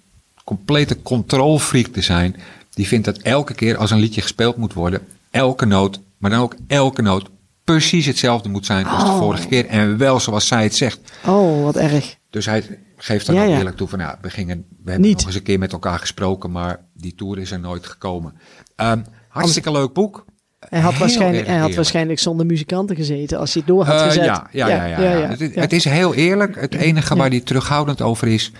complete 0.45 1.03
controlfreak 1.03 1.87
te 1.87 2.01
zijn. 2.03 2.37
Die 2.71 2.87
vindt 2.87 3.05
dat 3.05 3.19
elke 3.19 3.55
keer 3.55 3.77
als 3.77 3.91
een 3.91 3.99
liedje 3.99 4.21
gespeeld 4.23 4.57
moet 4.57 4.73
worden, 4.73 5.01
elke 5.31 5.67
noot, 5.67 6.01
maar 6.19 6.31
dan 6.31 6.41
ook 6.41 6.57
elke 6.67 7.03
noot, 7.03 7.29
precies 7.65 8.07
hetzelfde 8.07 8.49
moet 8.49 8.67
zijn 8.67 8.87
als 8.87 9.05
de 9.05 9.11
Oh. 9.11 9.19
vorige 9.19 9.47
keer. 9.47 9.67
En 9.67 9.97
wel 9.99 10.21
zoals 10.21 10.47
zij 10.47 10.63
het 10.63 10.75
zegt. 10.75 11.01
Oh, 11.27 11.63
wat 11.65 11.77
erg. 11.77 12.17
Dus 12.31 12.47
hij 12.47 12.79
geeft 13.05 13.27
dan 13.27 13.35
Ja, 13.35 13.45
eerlijk 13.47 13.77
toe 13.77 13.89
van, 13.89 13.99
ja, 13.99 14.19
we, 14.21 14.31
gingen, 14.31 14.65
we 14.85 14.91
hebben 14.91 15.09
Niet. 15.09 15.17
nog 15.17 15.27
eens 15.27 15.35
een 15.35 15.43
keer 15.43 15.59
met 15.59 15.73
elkaar 15.73 15.99
gesproken, 15.99 16.51
maar 16.51 16.81
die 16.93 17.15
tour 17.15 17.39
is 17.39 17.51
er 17.51 17.61
nooit 17.61 17.87
gekomen. 17.87 18.35
Ehm, 18.77 19.01
hartstikke 19.29 19.73
leuk 19.73 19.93
boek. 19.93 20.25
Hij 20.69 20.81
had, 20.81 20.99
waarschijnlijk, 20.99 21.47
hij 21.47 21.57
had 21.59 21.75
waarschijnlijk 21.75 22.19
zonder 22.19 22.47
muzikanten 22.47 22.97
gezeten 22.97 23.39
als 23.39 23.53
hij 23.55 23.63
het 23.67 23.75
door 23.75 23.85
had 23.85 23.95
Eh, 24.01 24.03
gezet. 24.07 24.25
ja, 24.25 24.47
ja, 24.53 24.69
ja, 24.69 24.85
ja, 24.85 25.01
ja. 25.01 25.29
Het, 25.29 25.41
is, 25.41 25.55
het 25.55 25.73
is 25.73 25.85
heel 25.85 26.15
eerlijk. 26.15 26.61
Het 26.61 26.75
enige 26.75 27.17
waar 27.17 27.29
hij 27.29 27.41
terughoudend 27.41 28.01
over 28.03 28.29
is, 28.29 28.53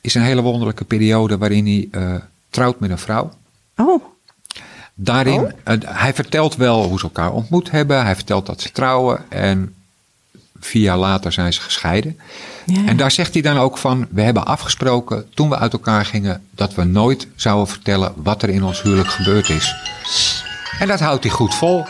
is 0.00 0.14
een 0.14 0.22
hele 0.22 0.42
wonderlijke 0.42 0.84
periode 0.84 1.38
waarin 1.38 1.66
hij 1.66 1.88
eh, 1.90 2.14
trouwt 2.50 2.80
met 2.80 2.90
een 2.90 2.98
vrouw. 2.98 3.30
Oh, 3.76 4.04
Daarin, 4.94 5.40
Oh. 5.40 5.50
hij 5.84 6.14
vertelt 6.14 6.56
wel 6.56 6.84
hoe 6.84 6.98
ze 6.98 7.04
elkaar 7.04 7.32
ontmoet 7.32 7.70
hebben. 7.70 8.04
Hij 8.04 8.14
vertelt 8.14 8.46
dat 8.46 8.60
ze 8.60 8.70
trouwen 8.72 9.30
en 9.30 9.74
vier 10.64 10.82
jaar 10.82 10.98
later 10.98 11.32
zijn 11.32 11.52
ze 11.52 11.60
gescheiden. 11.60 12.18
ja. 12.66 12.86
En 12.86 12.96
daar 12.96 13.10
zegt 13.10 13.32
hij 13.32 13.42
dan 13.42 13.58
ook 13.58 13.78
van, 13.78 14.06
we 14.10 14.22
hebben 14.22 14.46
afgesproken 14.46 15.26
toen 15.34 15.48
we 15.48 15.58
uit 15.58 15.72
elkaar 15.72 16.04
gingen, 16.04 16.42
dat 16.50 16.74
we 16.74 16.84
nooit 16.84 17.26
zouden 17.34 17.68
vertellen 17.68 18.12
wat 18.16 18.42
er 18.42 18.48
in 18.48 18.64
ons 18.64 18.82
huwelijk 18.82 19.08
gebeurd 19.08 19.48
is. 19.48 19.74
En 20.78 20.88
dat 20.88 21.00
houdt 21.00 21.24
hij 21.24 21.32
goed 21.32 21.54
vol. 21.54 21.84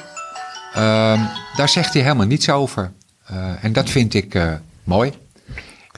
Ehm, 0.75 1.21
daar 1.57 1.69
zegt 1.69 1.93
hij 1.93 2.03
helemaal 2.03 2.27
niets 2.27 2.51
over. 2.51 2.93
Eh, 3.27 3.65
en 3.65 3.73
dat 3.73 3.91
vind 3.91 4.15
ik 4.15 4.35
eh, 4.35 4.53
mooi. 4.85 5.13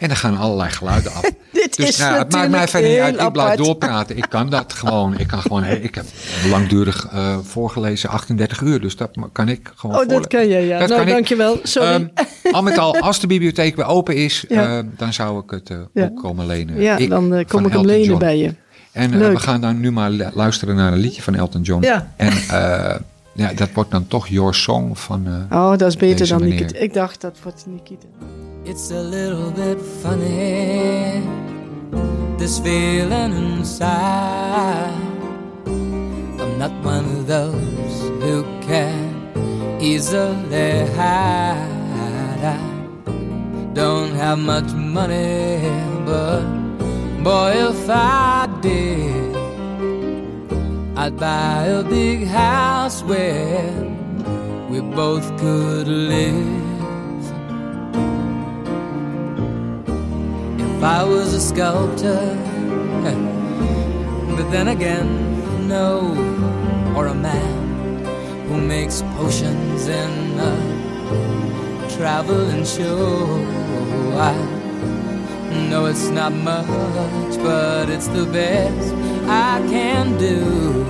En 0.00 0.10
er 0.10 0.16
gaan 0.16 0.36
allerlei 0.36 0.70
geluiden 0.70 1.12
af. 1.12 1.20
Dit 1.52 1.76
dus 1.76 1.88
is 1.88 1.98
nou, 1.98 2.18
het 2.18 2.32
maakt 2.32 2.50
mij 2.50 2.68
verder 2.68 2.90
niet 2.90 2.98
uit. 2.98 3.20
Ik 3.20 3.32
blijf 3.32 3.56
doorpraten. 3.56 4.16
Ik 4.16 4.26
kan 4.28 4.50
dat 4.50 4.72
gewoon. 4.72 5.18
Ik 5.18 5.26
kan 5.26 5.40
gewoon. 5.40 5.64
Ik 5.64 5.94
heb 5.94 6.04
langdurig 6.50 7.08
eh, 7.12 7.38
voorgelezen 7.42 8.08
38 8.10 8.60
uur. 8.60 8.80
Dus 8.80 8.96
dat 8.96 9.10
kan 9.32 9.48
ik 9.48 9.70
gewoon. 9.74 9.96
oh 10.00 10.08
dat 10.08 10.26
kan 10.26 10.48
je, 10.48 10.58
ja. 10.58 10.78
Dat 10.78 10.88
nou, 10.88 11.00
kan 11.02 11.10
dankjewel. 11.12 11.60
Sorry. 11.62 11.88
Ehm, 11.88 12.06
al 12.54 12.62
met 12.62 12.78
al, 12.78 12.98
als 12.98 13.20
de 13.20 13.26
bibliotheek 13.26 13.76
weer 13.76 13.86
open 13.86 14.16
is, 14.16 14.44
Ja. 14.48 14.76
eh, 14.78 14.84
dan 14.96 15.12
zou 15.12 15.42
ik 15.44 15.50
het 15.50 15.70
eh, 15.70 15.76
Ja. 15.94 16.04
ook 16.04 16.16
komen 16.22 16.46
lenen. 16.46 16.80
ja, 16.80 16.96
Ik 16.96 17.08
dan 17.10 17.44
kom 17.48 17.66
ik 17.66 17.72
hem 17.72 17.84
lenen 17.84 18.06
John. 18.06 18.18
bij 18.18 18.38
je. 18.38 18.54
En 18.92 19.18
we 19.18 19.38
gaan 19.38 19.60
dan 19.60 19.80
nu 19.80 19.90
maar 19.92 20.10
lu- 20.10 20.30
luisteren 20.34 20.76
naar 20.76 20.92
een 20.92 20.98
liedje 20.98 21.22
van 21.22 21.34
Elton 21.34 21.62
John. 21.62 21.84
Ja. 21.84 22.12
En 22.16 22.32
ja, 23.36 23.52
dat 23.52 23.68
wordt 23.74 23.90
dan 23.90 24.06
toch 24.06 24.28
Your 24.28 24.54
Song 24.54 24.96
van... 24.98 25.26
eh, 25.50 25.58
Oh, 25.58 25.76
dat 25.76 25.88
is 25.88 25.96
beter 25.96 26.28
dan 26.28 26.40
meneer. 26.40 26.60
Nikita. 26.60 26.78
Ik 26.78 26.94
dacht, 26.94 27.20
dat 27.20 27.36
wordt 27.42 27.66
Nikita. 27.68 28.06
It's 28.62 28.90
a 28.90 29.00
little 29.02 29.50
bit 29.54 29.78
funny, 30.00 31.22
this 32.36 32.58
feeling 32.58 33.34
inside. 33.34 34.90
I'm 36.38 36.58
not 36.58 36.70
one 36.84 37.04
of 37.18 37.26
those 37.26 38.10
who 38.20 38.44
can 38.66 39.14
easily 39.80 40.84
hide. 40.96 41.74
I 42.42 42.56
don't 43.72 44.14
have 44.14 44.38
much 44.38 44.72
money, 44.74 45.58
but 46.04 46.42
boy, 47.22 47.52
if 47.68 47.88
I 47.88 48.46
did, 48.60 49.35
I'd 51.06 51.16
buy 51.16 51.66
a 51.66 51.84
big 51.84 52.26
house 52.26 53.00
where 53.04 53.72
we 54.68 54.80
both 54.80 55.24
could 55.38 55.86
live. 55.86 56.64
If 60.58 60.82
I 60.82 61.04
was 61.04 61.32
a 61.32 61.40
sculptor, 61.40 62.34
but 64.36 64.50
then 64.50 64.66
again, 64.66 65.68
no, 65.68 66.10
or 66.96 67.06
a 67.06 67.14
man 67.14 68.04
who 68.48 68.60
makes 68.60 69.02
potions 69.14 69.86
in 69.86 70.40
a 70.40 71.88
traveling 71.96 72.64
show. 72.64 73.28
I 74.18 74.34
know 75.70 75.86
it's 75.86 76.08
not 76.08 76.32
much, 76.32 77.38
but 77.44 77.90
it's 77.90 78.08
the 78.08 78.26
best 78.26 79.15
I 79.28 79.60
can 79.70 80.16
do. 80.18 80.84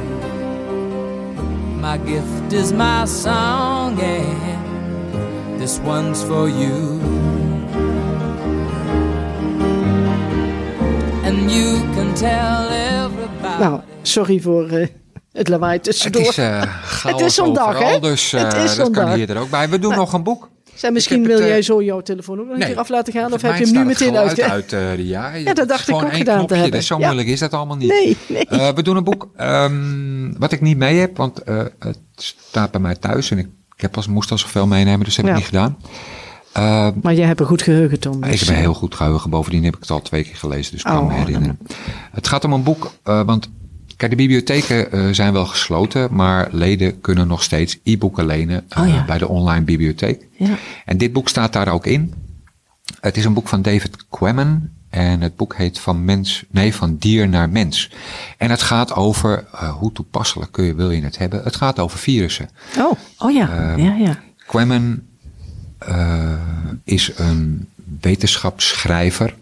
My 1.81 1.97
gift 1.99 2.53
is 2.53 2.73
my 2.73 3.05
song, 3.07 3.99
and 4.01 5.61
this 5.61 5.79
one's 5.81 6.23
for 6.23 6.49
you. 6.49 7.01
And 11.25 11.51
you 11.51 11.81
can 11.95 12.15
tell 12.15 12.69
everybody. 12.71 13.63
Nou, 13.63 13.81
sorry 14.03 14.41
voor 14.41 14.69
eh, 14.69 14.87
het 15.33 15.49
lawaai 15.49 15.73
het 15.75 15.83
tussendoor. 15.83 16.23
is 16.23 16.39
eh 16.39 16.63
chaos 17.01 17.23
is 17.23 17.35
zondag, 17.35 17.69
overal, 17.69 17.93
hè? 17.93 18.01
dus 18.01 18.31
Het 18.31 18.55
is 18.55 18.77
dat 18.77 18.91
kan 18.91 19.13
hier 19.13 19.31
er 19.31 19.39
ook 19.39 19.51
bij. 19.51 19.69
We 19.69 19.79
doen 19.79 19.95
nog 19.95 20.13
een 20.13 20.23
boek. 20.23 20.49
Zeg, 20.77 20.91
misschien 20.91 21.23
wil 21.23 21.35
het, 21.35 21.41
eh, 21.43 21.49
jij 21.49 21.63
zo 21.63 21.83
jouw 21.83 22.01
telefoon 22.01 22.41
ook 22.41 22.47
nog 22.47 22.59
een 22.59 22.67
keer 22.67 22.79
af 22.79 22.89
laten 22.89 23.13
gaan? 23.13 23.33
Of 23.33 23.43
heb 23.43 23.57
je 23.57 23.65
hem 23.65 23.73
nu 23.75 23.85
meteen 23.85 24.17
uit? 24.17 24.41
uit 24.41 24.73
eh, 24.73 24.99
ja, 24.99 25.35
Ja, 25.35 25.55
dat 25.55 25.69
dacht 25.69 25.89
ik 25.89 25.95
ook 25.95 26.15
gedaan 26.15 26.47
te 26.47 26.55
hebben. 26.55 26.73
Dus 26.73 26.87
zo 26.87 26.99
Ja. 26.99 27.05
moeilijk 27.05 27.29
is 27.29 27.39
dat 27.39 27.53
allemaal 27.53 27.77
niet. 27.77 27.89
Nee, 27.89 28.17
nee. 28.29 28.45
Eh, 28.47 28.69
we 28.75 28.83
doen 28.83 28.97
een 28.97 29.05
boek 29.05 29.29
ehm, 29.37 30.33
wat 30.39 30.53
ik 30.53 30.61
niet 30.61 30.77
mee 30.77 30.99
heb, 30.99 31.17
want 31.17 31.41
het 31.79 31.99
staat 32.17 32.71
bij 32.71 32.81
mij 32.81 32.95
thuis 32.95 33.31
en 33.31 33.39
ik, 33.39 33.47
ik 33.77 33.81
heb 33.83 33.97
als, 33.97 34.07
moest 34.07 34.31
al 34.31 34.39
zoveel 34.39 34.67
meenemen, 34.67 35.05
dus 35.05 35.17
dat 35.17 35.25
heb 35.25 35.35
Ja. 35.35 35.41
ik 35.41 35.53
niet 35.53 35.61
gedaan. 35.61 35.77
Eh, 36.53 36.89
Maar 37.03 37.15
jij 37.15 37.27
hebt 37.27 37.41
een 37.41 37.47
goed 37.47 37.63
geheugen, 37.63 38.01
Tom. 38.01 38.25
ik 38.25 38.31
dus, 38.31 38.41
heb 38.41 38.49
een 38.49 38.55
heel 38.55 38.75
goed 38.75 38.95
geheugen. 38.95 39.31
Bovendien 39.31 39.65
heb 39.65 39.75
ik 39.75 39.81
het 39.81 39.91
al 39.91 40.03
twee 40.03 40.23
keer 40.25 40.37
gelezen, 40.37 40.73
dus 40.73 40.81
ik 40.81 40.87
kan 40.87 40.99
Oh, 40.99 41.07
me 41.09 41.15
herinneren. 41.15 41.59
Het 42.13 42.29
gaat 42.29 42.45
om 42.45 42.53
een 42.53 42.63
boek, 42.63 42.93
want 43.03 43.51
kijk, 43.97 44.11
de 44.11 44.17
bibliotheken 44.17 44.93
eh, 44.93 45.09
zijn 45.11 45.33
wel 45.33 45.47
gesloten, 45.47 46.15
maar 46.15 46.49
leden 46.51 47.01
kunnen 47.01 47.27
nog 47.27 47.43
steeds 47.43 47.79
e-boeken 47.83 48.27
lenen 48.27 48.65
eh, 48.69 48.83
Oh 48.83 48.89
ja. 48.89 49.05
bij 49.05 49.19
de 49.19 49.29
online 49.29 49.65
bibliotheek. 49.65 50.27
Ja. 50.37 50.59
En 50.85 50.99
dit 50.99 51.13
boek 51.13 51.29
staat 51.29 51.53
daar 51.53 51.69
ook 51.69 51.87
in. 51.87 52.15
Het 53.01 53.17
is 53.17 53.25
een 53.25 53.35
boek 53.35 53.49
van 53.49 53.63
David 53.63 53.97
Quammen. 54.09 54.71
En 54.91 55.21
het 55.21 55.37
boek 55.37 55.57
heet 55.57 55.79
van, 55.79 56.05
mens, 56.05 56.45
nee, 56.51 56.75
van 56.75 56.97
dier 56.97 57.29
naar 57.29 57.49
mens. 57.49 57.91
En 58.37 58.51
het 58.51 58.63
gaat 58.63 58.95
over, 58.95 59.45
eh, 59.53 59.77
hoe 59.77 59.93
toepasselijk 59.93 60.53
kun 60.53 60.65
je, 60.65 60.75
wil 60.75 60.91
je 60.91 61.03
het 61.03 61.19
hebben? 61.19 61.43
Het 61.43 61.57
gaat 61.57 61.79
over 61.79 61.99
virussen. 61.99 62.51
Oh, 62.79 62.93
oh 63.19 63.33
ja. 63.33 63.51
Ehm, 63.51 63.79
ja, 63.79 63.95
ja. 63.95 64.19
Quammen 64.47 65.09
is 66.85 67.13
een 67.17 67.69
wetenschapsschrijver. 68.01 69.35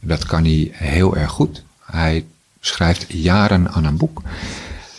Dat 0.00 0.24
kan 0.26 0.44
hij 0.44 0.70
heel 0.72 1.16
erg 1.16 1.30
goed. 1.30 1.62
Hij 1.84 2.24
schrijft 2.68 3.04
jaren 3.08 3.68
aan 3.70 3.84
een 3.84 3.96
boek. 3.96 4.22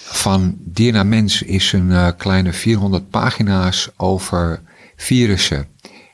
Van 0.03 0.55
dier 0.57 0.91
naar 0.91 1.07
mens 1.07 1.41
is 1.41 1.73
een 1.73 1.91
eh, 1.91 2.07
kleine 2.17 2.53
400 2.53 3.09
pagina's 3.09 3.89
over 3.97 4.61
virussen. 4.95 5.67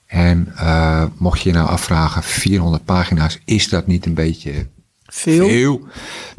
En 0.05 0.53
eh, 0.55 1.05
mocht 1.17 1.41
je 1.41 1.49
je 1.49 1.55
nou 1.55 1.69
afvragen, 1.69 2.23
400 2.23 2.85
pagina's, 2.85 3.39
is 3.45 3.69
dat 3.69 3.87
niet 3.87 4.05
een 4.05 4.13
beetje 4.13 4.67
Veel. 5.05 5.47
veel? 5.47 5.87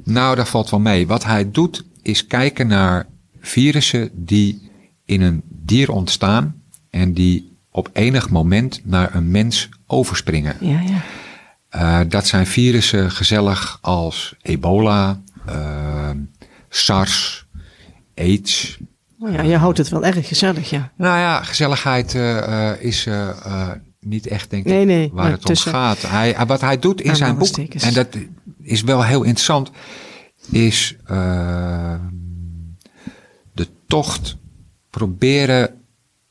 Nou, 0.04 0.37
dat 0.37 0.49
valt 0.49 0.70
wel 0.70 0.80
mee. 0.80 1.06
Wat 1.06 1.25
hij 1.25 1.50
doet, 1.50 1.85
is 2.02 2.26
kijken 2.26 2.66
naar 2.66 3.06
virussen 3.40 4.11
die 4.12 4.70
in 5.04 5.23
een 5.23 5.42
dier 5.49 5.90
ontstaan 5.90 6.62
en 6.90 7.12
die 7.12 7.56
op 7.70 7.90
enig 7.92 8.30
moment 8.30 8.80
naar 8.85 9.14
een 9.14 9.30
mens 9.30 9.68
overspringen. 9.87 10.56
Ja, 10.61 10.80
ja. 10.80 11.02
Eh, 11.68 12.00
dat 12.08 12.26
zijn 12.26 12.46
virussen 12.46 13.11
gezellig 13.11 13.78
als 13.80 14.35
ebola, 14.42 15.20
eh, 15.46 16.11
SARS, 16.68 17.46
AIDS. 18.14 18.78
Oh 19.18 19.32
ja, 19.32 19.42
je 19.42 19.56
houdt 19.56 19.78
het 19.78 19.88
wel 19.88 20.04
erg 20.04 20.28
gezellig, 20.28 20.70
ja. 20.70 20.92
Nou 20.96 21.18
ja, 21.18 21.42
gezelligheid 21.42 22.14
eh, 22.14 22.73
is 22.78 23.08
niet 24.00 24.26
echt, 24.26 24.50
denk 24.50 24.64
ik, 24.64 24.73
Nee, 24.73 24.85
nee, 24.85 25.11
waar 25.12 25.30
het 25.30 25.44
tussen- 25.44 25.73
om 25.73 25.78
gaat. 25.78 26.02
Hij, 26.02 26.37
wat 26.46 26.61
hij 26.61 26.78
doet 26.78 27.00
in 27.00 27.16
zijn 27.16 27.38
boek, 27.38 27.56
en 27.56 27.94
dat 27.94 28.08
is 28.62 28.82
wel 28.82 29.04
heel 29.04 29.23
interessant, 29.23 29.70
is 30.50 30.96
de 33.52 33.68
tocht 33.87 34.37
proberen 34.90 35.75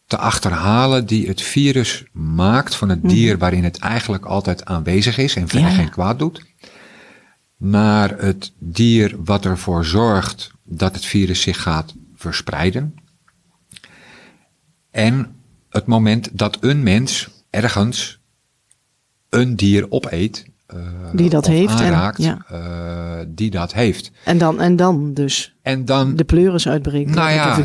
te 0.08 0.18
achterhalen 0.18 1.06
die 1.06 1.28
het 1.28 1.42
virus 1.42 2.04
maakt 2.12 2.76
van 2.76 2.90
het 2.90 3.10
dier 3.10 3.38
waarin 3.38 3.64
het 3.64 3.78
eigenlijk 3.78 4.26
altijd 4.26 4.66
aanwezig 4.66 5.18
is 5.18 5.36
en 5.36 5.48
verder 5.48 5.68
Mhm. 5.68 5.76
Ja, 5.76 5.84
geen 5.84 5.92
kwaad 5.92 6.20
doet. 6.20 6.46
Naar 7.58 8.20
het 8.20 8.54
dier 8.60 9.16
wat 9.24 9.46
ervoor 9.46 9.86
zorgt 9.86 10.52
dat 10.64 10.96
het 10.96 11.06
virus 11.06 11.42
zich 11.42 11.62
gaat 11.62 11.94
verspreiden. 12.16 12.96
En 14.92 15.36
het 15.70 15.86
moment 15.86 16.30
dat 16.38 16.58
een 16.60 16.84
mens 16.84 17.30
ergens 17.50 18.20
een 19.30 19.56
dier 19.56 19.92
opeet 19.92 20.46
Die 21.14 21.30
dat 21.30 21.48
of 21.48 21.54
heeft 21.54 21.82
en- 21.82 22.14
ja. 22.18 22.38
eh, 22.50 23.26
die 23.28 23.50
dat 23.52 23.74
heeft. 23.74 24.12
En 24.24 24.38
dan, 24.38 24.62
en 24.62 24.76
dan 24.76 25.14
dus 25.14 25.56
En 25.62 25.86
dan 25.86 26.16
de 26.16 26.24
pleuris 26.24 26.68
uitbreken. 26.68 27.16
Nou 27.16 27.32
ja, 27.32 27.58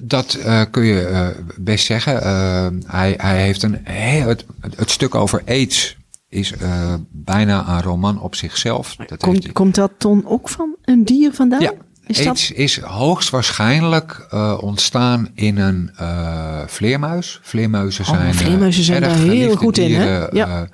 dat 0.00 0.34
eh, 0.34 0.62
kun 0.70 0.84
je 0.84 1.00
eh, 1.06 1.28
best 1.56 1.86
zeggen. 1.86 2.22
Eh, 2.22 2.66
hij, 2.86 3.14
hij 3.16 3.42
heeft 3.42 3.62
een 3.62 3.78
heel, 3.84 4.28
het, 4.28 4.44
het 4.76 4.90
stuk 4.90 5.14
over 5.14 5.42
aids 5.46 5.96
is 6.28 6.52
eh, 6.56 6.94
bijna 7.10 7.68
een 7.68 7.82
roman 7.82 8.20
op 8.20 8.34
zichzelf. 8.34 8.96
Dat 8.96 9.08
heeft 9.10 9.22
Komt, 9.22 9.52
komt 9.52 9.74
dat 9.74 9.90
dan 9.98 10.22
ook 10.26 10.48
van 10.48 10.76
een 10.84 11.04
dier 11.04 11.32
vandaan? 11.32 11.60
ja, 11.60 11.72
Is 12.06 12.24
aids 12.26 12.48
dat? 12.48 12.58
is 12.58 12.78
hoogstwaarschijnlijk 12.80 14.26
eh, 14.30 14.58
ontstaan 14.60 15.28
in 15.34 15.58
een 15.58 15.90
eh, 15.96 16.58
vleermuis. 16.66 17.38
Vleermuizen 17.42 18.04
Oh, 18.04 18.10
zijn, 18.10 18.26
eh, 18.26 18.32
vleermuizen 18.34 18.84
zijn 18.84 19.00
daar 19.00 19.16
heel 19.16 19.56
goed 19.56 19.78
in, 19.78 19.94
hè? 19.94 20.26
Ja. 20.26 20.66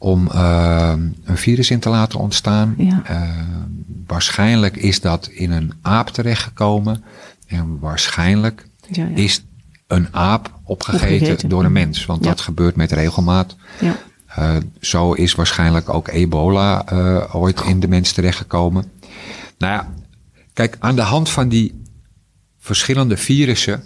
Om 0.00 0.30
eh, 0.30 0.92
een 1.24 1.36
virus 1.36 1.70
in 1.70 1.80
te 1.80 1.88
laten 1.88 2.18
ontstaan. 2.18 2.74
Ja. 2.78 3.02
Eh, 3.04 3.22
waarschijnlijk 4.06 4.76
is 4.76 5.00
dat 5.00 5.26
in 5.26 5.50
een 5.50 5.72
aap 5.82 6.08
terechtgekomen. 6.08 7.04
En 7.46 7.78
waarschijnlijk 7.78 8.66
Ja, 8.90 9.04
ja. 9.04 9.16
is 9.16 9.44
een 9.86 10.08
aap 10.10 10.58
opgegeten, 10.64 11.14
Opgegeten. 11.14 11.48
door 11.48 11.64
een 11.64 11.72
mens. 11.72 12.06
Want 12.06 12.22
dat 12.22 12.40
gebeurt 12.40 12.76
met 12.76 12.92
regelmaat. 12.92 13.56
Ja. 13.80 13.96
Eh, 14.26 14.56
zo 14.80 15.12
is 15.12 15.34
waarschijnlijk 15.34 15.88
ook 15.88 16.08
ebola 16.08 16.86
eh, 16.86 17.34
ooit 17.34 17.60
in 17.60 17.80
de 17.80 17.88
mens 17.88 18.12
terechtgekomen. 18.12 18.90
Nou 19.58 19.72
ja, 19.72 19.88
kijk, 20.52 20.76
aan 20.78 20.96
de 20.96 21.02
hand 21.02 21.28
van 21.30 21.48
die 21.48 21.82
verschillende 22.58 23.16
virussen 23.16 23.82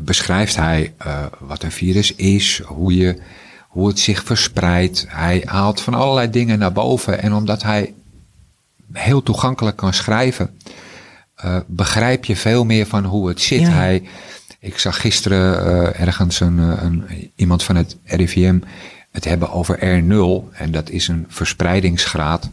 beschrijft 0.00 0.56
hij 0.56 0.94
eh, 0.98 1.24
wat 1.40 1.62
een 1.62 1.72
virus 1.72 2.14
is, 2.14 2.60
hoe, 2.64 2.96
je, 2.96 3.18
hoe 3.76 3.88
het 3.88 3.98
zich 3.98 4.24
verspreidt. 4.24 5.04
Hij 5.08 5.42
haalt 5.44 5.80
van 5.80 5.94
allerlei 5.94 6.30
dingen 6.30 6.58
naar 6.58 6.72
boven. 6.72 7.22
En 7.22 7.32
omdat 7.32 7.62
hij 7.62 7.94
heel 8.92 9.22
toegankelijk 9.22 9.76
kan 9.76 9.92
schrijven, 9.92 10.50
eh, 11.34 11.56
begrijp 11.66 12.24
je 12.24 12.36
veel 12.36 12.64
meer 12.64 12.86
van 12.86 13.04
hoe 13.04 13.28
het 13.28 13.40
zit. 13.40 13.60
Ja. 13.60 13.68
Hij, 13.68 14.02
ik 14.60 14.78
zag 14.78 15.00
gisteren 15.00 15.66
eh, 15.66 16.00
ergens 16.00 16.40
een, 16.40 16.58
eh, 16.58 16.82
een, 16.82 17.30
iemand 17.34 17.62
van 17.62 17.76
het 17.76 17.96
RIVM 18.04 18.58
het 19.10 19.24
hebben 19.24 19.52
over 19.52 19.78
R0. 19.78 20.56
En 20.58 20.70
dat 20.70 20.90
is 20.90 21.08
een 21.08 21.24
verspreidingsgraad. 21.28 22.50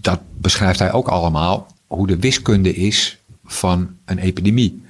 Dat 0.00 0.20
beschrijft 0.38 0.78
hij 0.78 0.92
ook 0.92 1.08
allemaal. 1.08 1.66
Hoe 1.86 2.06
de 2.06 2.18
wiskunde 2.18 2.74
is 2.74 3.18
van 3.44 3.96
een 4.04 4.18
epidemie. 4.18 4.82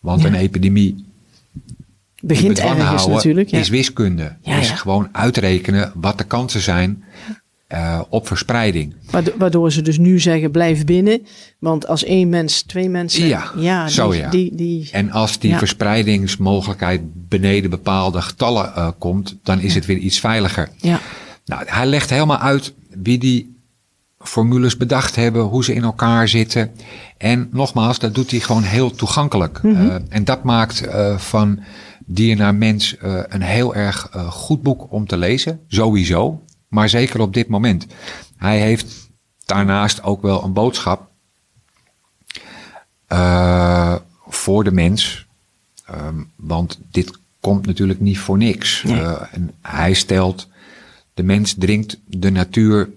Want 0.00 0.20
Ja. 0.20 0.26
een 0.26 0.34
epidemie 0.34 1.07
Begint 2.22 2.58
ergens 2.58 3.06
natuurlijk. 3.06 3.48
Ja. 3.50 3.58
is 3.58 3.68
wiskunde. 3.68 4.36
Ja, 4.42 4.56
is 4.56 4.68
ja. 4.68 4.74
gewoon 4.74 5.08
uitrekenen 5.12 5.92
wat 5.94 6.18
de 6.18 6.24
kansen 6.24 6.60
zijn 6.60 7.04
eh, 7.66 8.00
op 8.08 8.26
verspreiding. 8.26 8.94
Waardo- 9.10 9.32
Waardoor 9.38 9.72
ze 9.72 9.82
dus 9.82 9.98
nu 9.98 10.20
zeggen, 10.20 10.50
blijf 10.50 10.84
binnen. 10.84 11.26
Want 11.58 11.86
als 11.86 12.04
één 12.04 12.28
mens, 12.28 12.62
twee 12.62 12.88
mensen... 12.88 13.26
Ja, 13.26 13.50
die, 13.84 13.92
zo 13.94 14.14
ja. 14.14 14.30
Die, 14.30 14.54
die, 14.54 14.88
En 14.92 15.10
als 15.10 15.38
die 15.38 15.50
Ja. 15.50 15.58
verspreidingsmogelijkheid 15.58 17.00
beneden 17.28 17.70
bepaalde 17.70 18.22
getallen 18.22 18.74
eh, 18.74 18.88
komt, 18.98 19.36
dan 19.42 19.60
is 19.60 19.74
het 19.74 19.86
weer 19.86 19.96
iets 19.96 20.20
veiliger. 20.20 20.68
ja. 20.76 21.00
Nou, 21.44 21.62
hij 21.66 21.86
legt 21.86 22.10
helemaal 22.10 22.38
uit 22.38 22.74
wie 23.02 23.18
die 23.18 23.56
formules 24.18 24.76
bedacht 24.76 25.16
hebben, 25.16 25.42
hoe 25.42 25.64
ze 25.64 25.74
in 25.74 25.82
elkaar 25.82 26.28
zitten. 26.28 26.70
En 27.18 27.48
nogmaals, 27.52 27.98
dat 27.98 28.14
doet 28.14 28.30
hij 28.30 28.40
gewoon 28.40 28.62
heel 28.62 28.90
toegankelijk. 28.90 29.62
Mhm. 29.62 29.88
Eh, 29.88 29.94
en 30.08 30.24
dat 30.24 30.42
maakt 30.44 30.82
van 31.16 31.60
dier 32.10 32.36
naar 32.36 32.54
mens 32.54 32.96
eh, 32.96 33.20
een 33.28 33.42
heel 33.42 33.74
erg 33.74 34.08
eh, 34.12 34.30
goed 34.30 34.62
boek 34.62 34.92
om 34.92 35.06
te 35.06 35.16
lezen, 35.16 35.60
sowieso. 35.68 36.42
Maar 36.68 36.88
zeker 36.88 37.20
op 37.20 37.34
dit 37.34 37.48
moment. 37.48 37.86
Hij 38.36 38.60
heeft 38.60 39.10
daarnaast 39.44 40.02
ook 40.02 40.22
wel 40.22 40.44
een 40.44 40.52
boodschap 40.52 41.10
eh, 43.06 43.96
voor 44.28 44.64
de 44.64 44.72
mens. 44.72 45.26
Ehm, 45.86 46.22
want 46.36 46.80
dit 46.90 47.18
komt 47.40 47.66
natuurlijk 47.66 48.00
niet 48.00 48.18
voor 48.18 48.38
niks. 48.38 48.82
Nee. 48.82 49.00
En 49.00 49.50
hij 49.62 49.94
stelt, 49.94 50.48
de 51.14 51.22
mens 51.22 51.54
dringt 51.58 51.98
de 52.06 52.30
natuur 52.30 52.90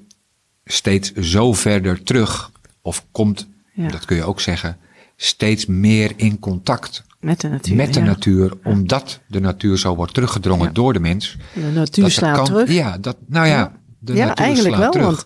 steeds 0.66 1.14
zo 1.14 1.54
verder 1.54 2.04
terug. 2.04 2.52
Of 2.82 3.06
komt, 3.12 3.48
Ja. 3.74 3.90
dat 3.90 4.06
kun 4.06 4.16
je 4.16 4.24
ook 4.24 4.40
zeggen, 4.40 4.78
steeds 5.16 5.66
meer 5.66 6.14
in 6.16 6.40
contact 6.40 7.04
Met 7.22 7.42
de 7.42 7.48
natuur. 7.50 7.76
met 7.76 7.94
de 7.94 8.00
ja. 8.00 8.06
natuur. 8.06 8.54
Omdat 8.64 9.20
de 9.28 9.40
natuur 9.40 9.78
zo 9.78 9.96
wordt 9.96 10.14
teruggedrongen 10.14 10.66
Ja. 10.68 10.72
door 10.74 10.94
de 10.94 11.00
mens. 11.00 11.38
De 11.54 11.62
natuur 11.74 12.04
dat 12.04 12.14
slaat 12.14 12.36
kan- 12.36 12.46
terug. 12.46 12.72
Ja, 12.72 12.98
dat, 12.98 13.18
nou 13.28 13.48
ja, 13.48 13.72
de 14.00 14.14
Ja, 14.14 14.26
natuur 14.26 14.46
eigenlijk 14.46 14.76
slaat 14.76 14.80
wel, 14.84 14.92
terug. 14.92 15.06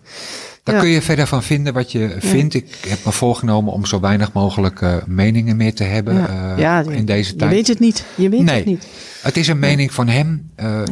Daar 0.62 0.80
kun 0.80 0.88
je 0.88 1.02
verder 1.02 1.26
van 1.26 1.42
vinden 1.42 1.72
wat 1.72 1.92
je 1.92 2.16
vindt. 2.18 2.54
Ik 2.54 2.84
heb 2.88 3.04
me 3.04 3.12
voorgenomen 3.12 3.72
om 3.72 3.86
zo 3.86 4.00
weinig 4.00 4.32
mogelijk 4.32 4.80
eh, 4.82 4.96
meningen 5.06 5.56
meer 5.56 5.74
te 5.74 5.84
hebben 5.84 6.28
eh, 6.58 6.96
in 6.96 7.04
deze 7.04 7.30
je 7.30 7.36
tijd. 7.36 7.50
weet 7.50 7.66
het 7.66 7.78
niet. 7.80 8.04
Je 8.14 8.28
weet 8.28 8.42
nee, 8.42 8.56
het 8.56 8.64
niet. 8.64 8.86
het 9.22 9.36
is 9.36 9.48
een 9.48 9.58
mening 9.58 9.92
van 9.94 10.08
hem. 10.08 10.50
Eh. 10.54 10.82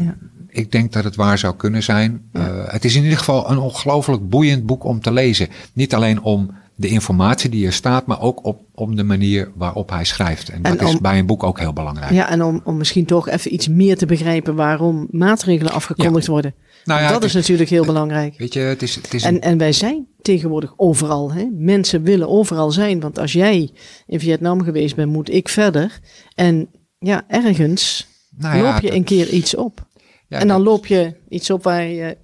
Ik 0.48 0.72
denk 0.72 0.92
dat 0.92 1.04
het 1.04 1.16
waar 1.16 1.38
zou 1.38 1.54
kunnen 1.56 1.82
zijn. 1.82 2.22
Het 2.66 2.84
is 2.84 2.94
in 2.94 3.02
ieder 3.02 3.18
geval 3.18 3.50
een 3.50 3.58
ongelooflijk 3.58 4.28
boeiend 4.28 4.66
boek 4.66 4.84
om 4.84 5.00
te 5.00 5.12
lezen. 5.12 5.48
Niet 5.72 5.94
alleen 5.94 6.22
om 6.22 6.50
de 6.76 6.88
informatie 6.88 7.50
die 7.50 7.66
er 7.66 7.72
staat, 7.72 8.06
maar 8.06 8.20
ook 8.20 8.44
op, 8.44 8.60
om 8.74 8.96
de 8.96 9.02
manier 9.02 9.52
waarop 9.56 9.90
hij 9.90 10.04
schrijft. 10.04 10.48
En 10.48 10.62
dat 10.62 10.82
is 10.82 10.98
bij 11.00 11.18
een 11.18 11.26
boek 11.26 11.42
ook 11.42 11.58
heel 11.58 11.72
belangrijk. 11.72 12.12
Ja, 12.12 12.28
en 12.30 12.42
om, 12.42 12.60
om 12.64 12.76
misschien 12.76 13.04
toch 13.04 13.28
even 13.28 13.54
iets 13.54 13.68
meer 13.68 13.96
te 13.96 14.06
begrijpen 14.06 14.54
waarom 14.54 15.08
maatregelen 15.10 15.72
afgekondigd 15.72 16.26
Ja. 16.26 16.32
worden. 16.32 16.54
Nou 16.84 17.00
ja, 17.00 17.08
dat 17.12 17.22
is 17.22 17.28
is- 17.28 17.34
natuurlijk 17.34 17.70
heel 17.70 17.84
belangrijk. 17.84 18.34
Weet 18.38 18.52
je, 18.52 18.60
het 18.60 18.82
is, 18.82 18.94
het 18.94 19.14
is 19.14 19.24
een- 19.24 19.34
En, 19.34 19.40
en 19.40 19.58
wij 19.58 19.72
zijn 19.72 20.06
tegenwoordig 20.22 20.72
overal. 20.76 21.32
Hè? 21.32 21.48
Mensen 21.52 22.02
willen 22.02 22.28
overal 22.28 22.70
zijn. 22.70 23.00
Want 23.00 23.18
als 23.18 23.32
jij 23.32 23.70
in 24.06 24.20
Vietnam 24.20 24.62
geweest 24.62 24.96
bent, 24.96 25.12
moet 25.12 25.30
ik 25.32 25.48
verder. 25.48 25.98
En 26.34 26.68
ja, 26.98 27.24
ergens 27.28 28.06
nou 28.37 28.56
ja, 28.56 28.62
loop 28.62 28.80
je 28.80 28.87
dat- 28.87 28.96
een 28.96 29.04
keer 29.04 29.28
iets 29.28 29.54
op. 29.56 29.87
ja, 30.28 30.38
en 30.38 30.48
dan 30.48 30.62
loop 30.62 30.87
je 30.87 31.14
iets 31.28 31.50
op 31.50 31.62
waar, 31.62 31.87
je, 31.87 32.16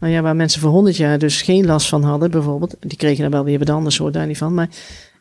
nou 0.00 0.12
ja, 0.12 0.22
waar 0.22 0.36
mensen 0.36 0.60
voor 0.60 0.70
honderd 0.70 0.96
jaar 0.96 1.18
dus 1.18 1.42
geen 1.42 1.66
last 1.66 1.88
van 1.88 2.02
hadden, 2.02 2.30
bijvoorbeeld. 2.30 2.76
Die 2.80 2.98
kregen 2.98 3.22
dan 3.22 3.30
wel 3.30 3.44
weer 3.44 3.58
wat 3.58 3.70
anders, 3.70 3.96
hoor 3.98 4.12
daar 4.12 4.26
niet 4.26 4.38
van. 4.38 4.54
Maar 4.54 4.68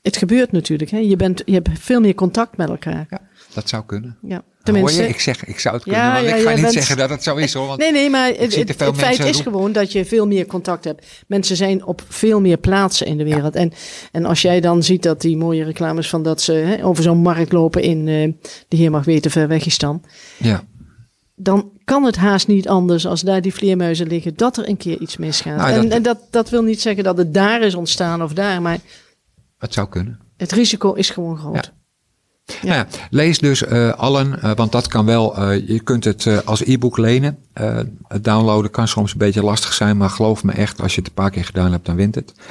het 0.01 0.17
gebeurt 0.17 0.51
natuurlijk. 0.51 0.89
Hè? 0.91 0.97
Je, 0.97 1.15
bent, 1.15 1.41
je 1.45 1.53
hebt 1.53 1.69
veel 1.79 1.99
meer 1.99 2.15
contact 2.15 2.57
met 2.57 2.69
elkaar. 2.69 3.05
Ja, 3.09 3.19
dat 3.53 3.69
zou 3.69 3.83
kunnen. 3.85 4.17
Ja, 4.21 4.35
Hoor 4.35 4.43
tenminste. 4.63 5.01
je? 5.01 5.07
Ik 5.09 5.19
zeg, 5.19 5.45
ik 5.45 5.59
zou 5.59 5.75
het 5.75 5.85
Ja, 5.85 5.91
kunnen, 5.91 6.13
want 6.13 6.27
ja, 6.27 6.35
ik 6.35 6.41
ga 6.43 6.51
niet 6.53 6.61
bent- 6.61 6.73
zeggen 6.73 6.97
dat 6.97 7.09
het 7.09 7.23
zo 7.23 7.35
is 7.35 7.53
hoor. 7.53 7.67
Want 7.67 7.79
Nee, 7.79 7.91
nee, 7.91 8.09
maar 8.09 8.27
het, 8.37 8.75
feit 8.95 9.19
is 9.19 9.39
gewoon 9.41 9.71
dat 9.71 9.91
je 9.91 10.05
veel 10.05 10.27
meer 10.27 10.45
contact 10.45 10.83
hebt. 10.83 11.05
Mensen 11.27 11.55
zijn 11.55 11.85
op 11.85 12.03
veel 12.07 12.41
meer 12.41 12.57
plaatsen 12.57 13.07
in 13.07 13.17
de 13.17 13.23
wereld. 13.23 13.55
En, 13.55 13.71
en 14.11 14.25
als 14.25 14.41
jij 14.41 14.59
dan 14.61 14.83
ziet 14.83 15.03
dat 15.03 15.21
die 15.21 15.37
mooie 15.37 15.63
reclames 15.63 16.09
van 16.09 16.23
dat 16.23 16.41
ze 16.41 16.51
hè, 16.53 16.85
over 16.85 17.03
zo'n 17.03 17.17
markt 17.21 17.51
lopen 17.51 17.81
in 17.81 18.07
eh, 18.07 18.31
de 18.67 18.77
Heer 18.77 18.91
mag 18.91 19.05
weten 19.05 19.31
ver 19.31 19.47
weg 19.47 19.65
is 19.65 19.77
dan. 19.77 20.03
ja, 20.37 20.63
Dan 21.39 21.69
kan 21.83 22.03
het 22.03 22.15
haast 22.15 22.47
niet 22.47 22.67
anders 22.67 23.05
als 23.07 23.21
daar 23.21 23.41
die 23.41 23.53
vleermuizen 23.53 24.07
liggen, 24.07 24.35
dat 24.35 24.57
er 24.57 24.69
een 24.69 24.77
keer 24.77 24.97
iets 24.99 25.17
misgaat. 25.17 25.57
Nou, 25.57 25.71
en 25.71 25.81
dat- 25.81 25.91
en 25.91 26.01
dat, 26.03 26.17
dat 26.29 26.49
wil 26.49 26.61
niet 26.63 26.81
zeggen 26.81 27.03
dat 27.03 27.17
het 27.17 27.33
daar 27.33 27.61
is 27.61 27.75
ontstaan 27.75 28.23
of 28.23 28.33
daar, 28.33 28.61
maar 28.61 28.77
het 29.57 29.73
zou 29.73 29.87
kunnen. 29.89 30.19
het 30.37 30.51
risico 30.51 30.93
is 30.93 31.09
gewoon 31.09 31.37
groot. 31.37 31.55
Ja. 31.55 31.71
Nou 32.61 32.75
ja, 32.75 32.87
lees 33.09 33.39
dus 33.39 33.63
eh, 33.63 33.89
allen, 33.93 34.41
eh, 34.41 34.55
want 34.55 34.71
dat 34.71 34.87
kan 34.87 35.05
wel. 35.05 35.35
eh, 35.37 35.67
je 35.67 35.79
kunt 35.79 36.03
het 36.03 36.45
als 36.45 36.61
e-book 36.65 36.97
lenen. 36.97 37.37
Het 38.07 38.23
downloaden 38.23 38.71
kan 38.71 38.87
soms 38.87 39.11
een 39.11 39.17
beetje 39.17 39.43
lastig 39.43 39.73
zijn, 39.73 39.97
maar 39.97 40.09
geloof 40.09 40.43
me 40.43 40.51
echt, 40.51 40.81
als 40.81 40.93
je 40.95 40.99
het 40.99 41.09
een 41.09 41.13
paar 41.15 41.29
keer 41.29 41.45
gedaan 41.45 41.71
hebt, 41.71 41.85
dan 41.85 41.95
wint 41.95 42.15
het. 42.15 42.33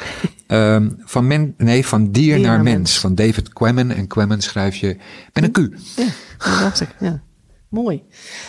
Ehm, 0.46 0.90
van, 0.99 1.27
men, 1.27 1.55
nee, 1.57 1.87
van 1.87 2.11
dier, 2.11 2.38
naar, 2.40 2.46
naar 2.55 2.62
mens. 2.62 2.77
mens. 2.77 2.99
van 2.99 3.14
David 3.14 3.53
Quammen. 3.53 3.90
En 3.90 4.07
Quammen 4.07 4.40
schrijf 4.42 4.77
je 4.77 4.96
met 5.33 5.44
een 5.44 5.51
Q. 5.53 5.57
Ja, 5.96 6.05
dat 6.38 6.59
dacht 6.61 6.81
ik. 6.81 6.88
Ja. 7.01 7.20
Mooi. 7.68 8.02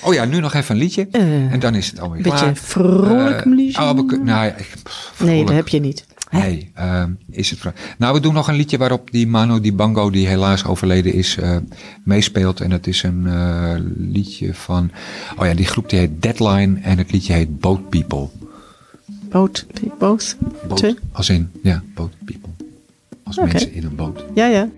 Oh 0.03 0.13
ja, 0.13 0.25
nu 0.25 0.39
nog 0.39 0.53
even 0.53 0.75
een 0.75 0.81
liedje. 0.81 1.07
Eh, 1.11 1.51
en 1.51 1.59
dan 1.59 1.75
is 1.75 1.87
het 1.89 1.99
alweer 1.99 2.17
Een 2.17 2.23
beetje 2.23 2.37
klaar. 2.39 2.55
vrolijk 2.55 3.39
Eh, 3.45 3.51
liedje. 3.51 3.81
oh, 3.81 3.93
nou, 4.09 4.25
ja, 4.25 4.43
ik- 4.55 4.75
pff, 4.83 5.21
nee, 5.23 5.45
dat 5.45 5.55
heb 5.55 5.67
je 5.67 5.79
niet. 5.79 6.05
Hè? 6.29 6.39
Nee, 6.39 6.71
ehm, 6.73 7.11
is 7.31 7.49
het 7.49 7.59
Nou, 7.97 8.13
we 8.13 8.19
doen 8.19 8.33
nog 8.33 8.47
een 8.47 8.55
liedje 8.55 8.77
waarop 8.77 9.11
die 9.11 9.27
Mano 9.27 9.59
Dibango, 9.61 10.09
die 10.09 10.27
helaas 10.27 10.65
overleden 10.65 11.13
is, 11.13 11.37
eh, 11.37 11.57
meespeelt. 12.03 12.59
En 12.61 12.69
dat 12.69 12.87
is 12.87 13.03
een 13.03 13.27
liedje 14.11 14.53
van. 14.53 14.91
Oh 15.37 15.45
ja, 15.45 15.53
die 15.53 15.65
groep 15.65 15.89
die 15.89 15.99
heet 15.99 16.21
Deadline 16.21 16.79
en 16.81 16.97
het 16.97 17.11
liedje 17.11 17.33
heet 17.33 17.59
Boat 17.59 17.89
People. 17.89 18.27
Boat, 19.29 19.65
Twee? 20.75 20.95
als 21.11 21.29
in, 21.29 21.49
ja, 21.63 21.83
Boat 21.93 22.11
People. 22.25 22.49
Als 23.23 23.37
mensen 23.37 23.73
in 23.73 23.83
een 23.85 23.95
boot. 23.95 24.23
Ja, 24.33 24.45
ja. 24.47 24.69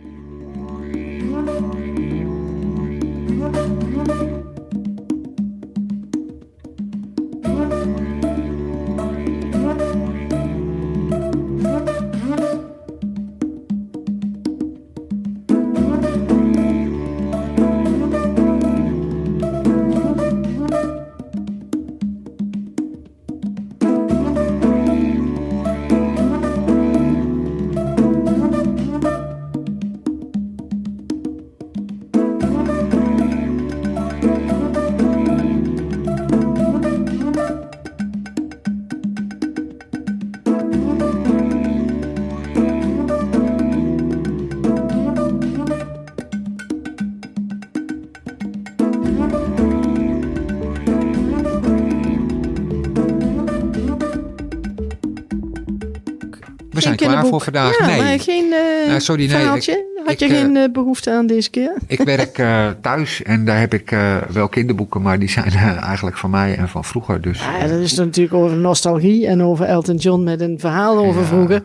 Voor 57.26 57.42
vandaag. 57.42 57.78
Ja, 57.80 57.86
nee, 57.86 58.02
maar 58.02 58.20
geen 58.20 58.54
eh 58.54 58.88
Nou, 58.88 59.00
sorry, 59.00 59.22
nee, 59.28 59.38
verhaaltje? 59.38 59.86
Had 60.06 60.20
je 60.20 60.26
eh, 60.26 60.32
geen 60.32 60.58
eh, 60.58 60.72
behoefte 60.72 61.12
aan 61.12 61.28
deze 61.28 61.50
keer? 61.50 61.74
ik 61.88 62.00
werk 62.02 62.36
thuis 62.82 63.24
en 63.24 63.46
daar 63.46 63.60
heb 63.60 63.74
ik 63.74 63.96
wel 64.30 64.48
kinderboeken, 64.50 65.02
maar 65.02 65.20
die 65.20 65.30
zijn 65.30 65.52
eigenlijk 65.82 66.18
van 66.18 66.30
mij 66.30 66.58
en 66.58 66.70
van 66.70 66.84
vroeger. 66.86 67.22
Dus 67.22 67.40
Ja, 67.40 67.68
dat 67.68 67.80
is 67.80 67.94
natuurlijk 67.94 68.36
over 68.36 68.58
nostalgie 68.58 69.28
en 69.28 69.44
over 69.44 69.66
Elton 69.66 69.96
John 69.96 70.24
met 70.24 70.42
een 70.42 70.60
verhaal 70.60 70.98
over 70.98 71.22
Ja. 71.22 71.28
vroeger. 71.28 71.64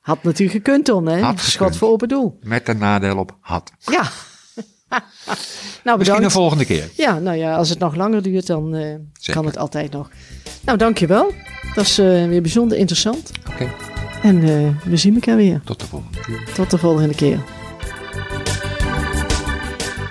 Had 0.00 0.22
natuurlijk 0.22 0.56
gekund, 0.64 0.84
Ton, 0.84 1.06
hè? 1.06 1.20
Had 1.20 1.38
Schot 1.38 1.52
gekund. 1.52 1.76
voor 1.76 1.88
open 1.88 2.08
doel. 2.08 2.38
met 2.42 2.68
een 2.68 2.78
nadeel 2.78 3.16
op 3.18 3.36
had. 3.40 3.72
Ja. 3.78 4.02
nou, 5.84 5.98
Misschien 5.98 6.22
een 6.24 6.30
volgende 6.30 6.64
keer. 6.64 6.88
Ja, 6.96 7.18
nou 7.18 7.36
ja, 7.36 7.54
als 7.54 7.68
het 7.68 7.78
nog 7.78 7.94
langer 7.94 8.22
duurt, 8.22 8.46
dan 8.46 8.76
kan 9.24 9.46
het 9.46 9.58
altijd 9.58 9.92
nog. 9.92 10.10
Nou, 10.64 10.78
dankjewel. 10.78 11.32
Dat 11.74 11.84
is 11.84 11.96
weer 11.96 12.42
bijzonder 12.42 12.78
interessant. 12.78 13.30
Oké, 13.50 13.70
En 14.22 14.42
eh, 14.42 14.68
we 14.84 14.96
zien 14.96 15.14
elkaar 15.14 15.36
weer. 15.36 15.60
tot 15.64 15.80
de 15.80 15.86
volgende 15.86 16.20
keer. 16.20 16.48
Tot 16.54 16.70
de 16.70 16.78
volgende 16.78 17.14
keer. 17.14 17.38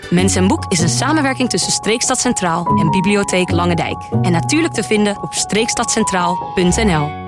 Mens 0.09 0.35
en 0.35 0.47
Boek 0.47 0.65
is 0.67 0.79
een 0.79 0.89
samenwerking 0.89 1.49
tussen 1.49 1.71
Streekstad 1.71 2.19
Centraal 2.19 2.65
en 2.65 2.89
Bibliotheek 2.89 3.51
Lange 3.51 3.75
Dijk. 3.75 3.97
En 4.21 4.31
natuurlijk 4.31 4.73
te 4.73 4.83
vinden 4.83 5.23
op 5.23 5.33
streekstadcentraal.nl. 5.33 7.20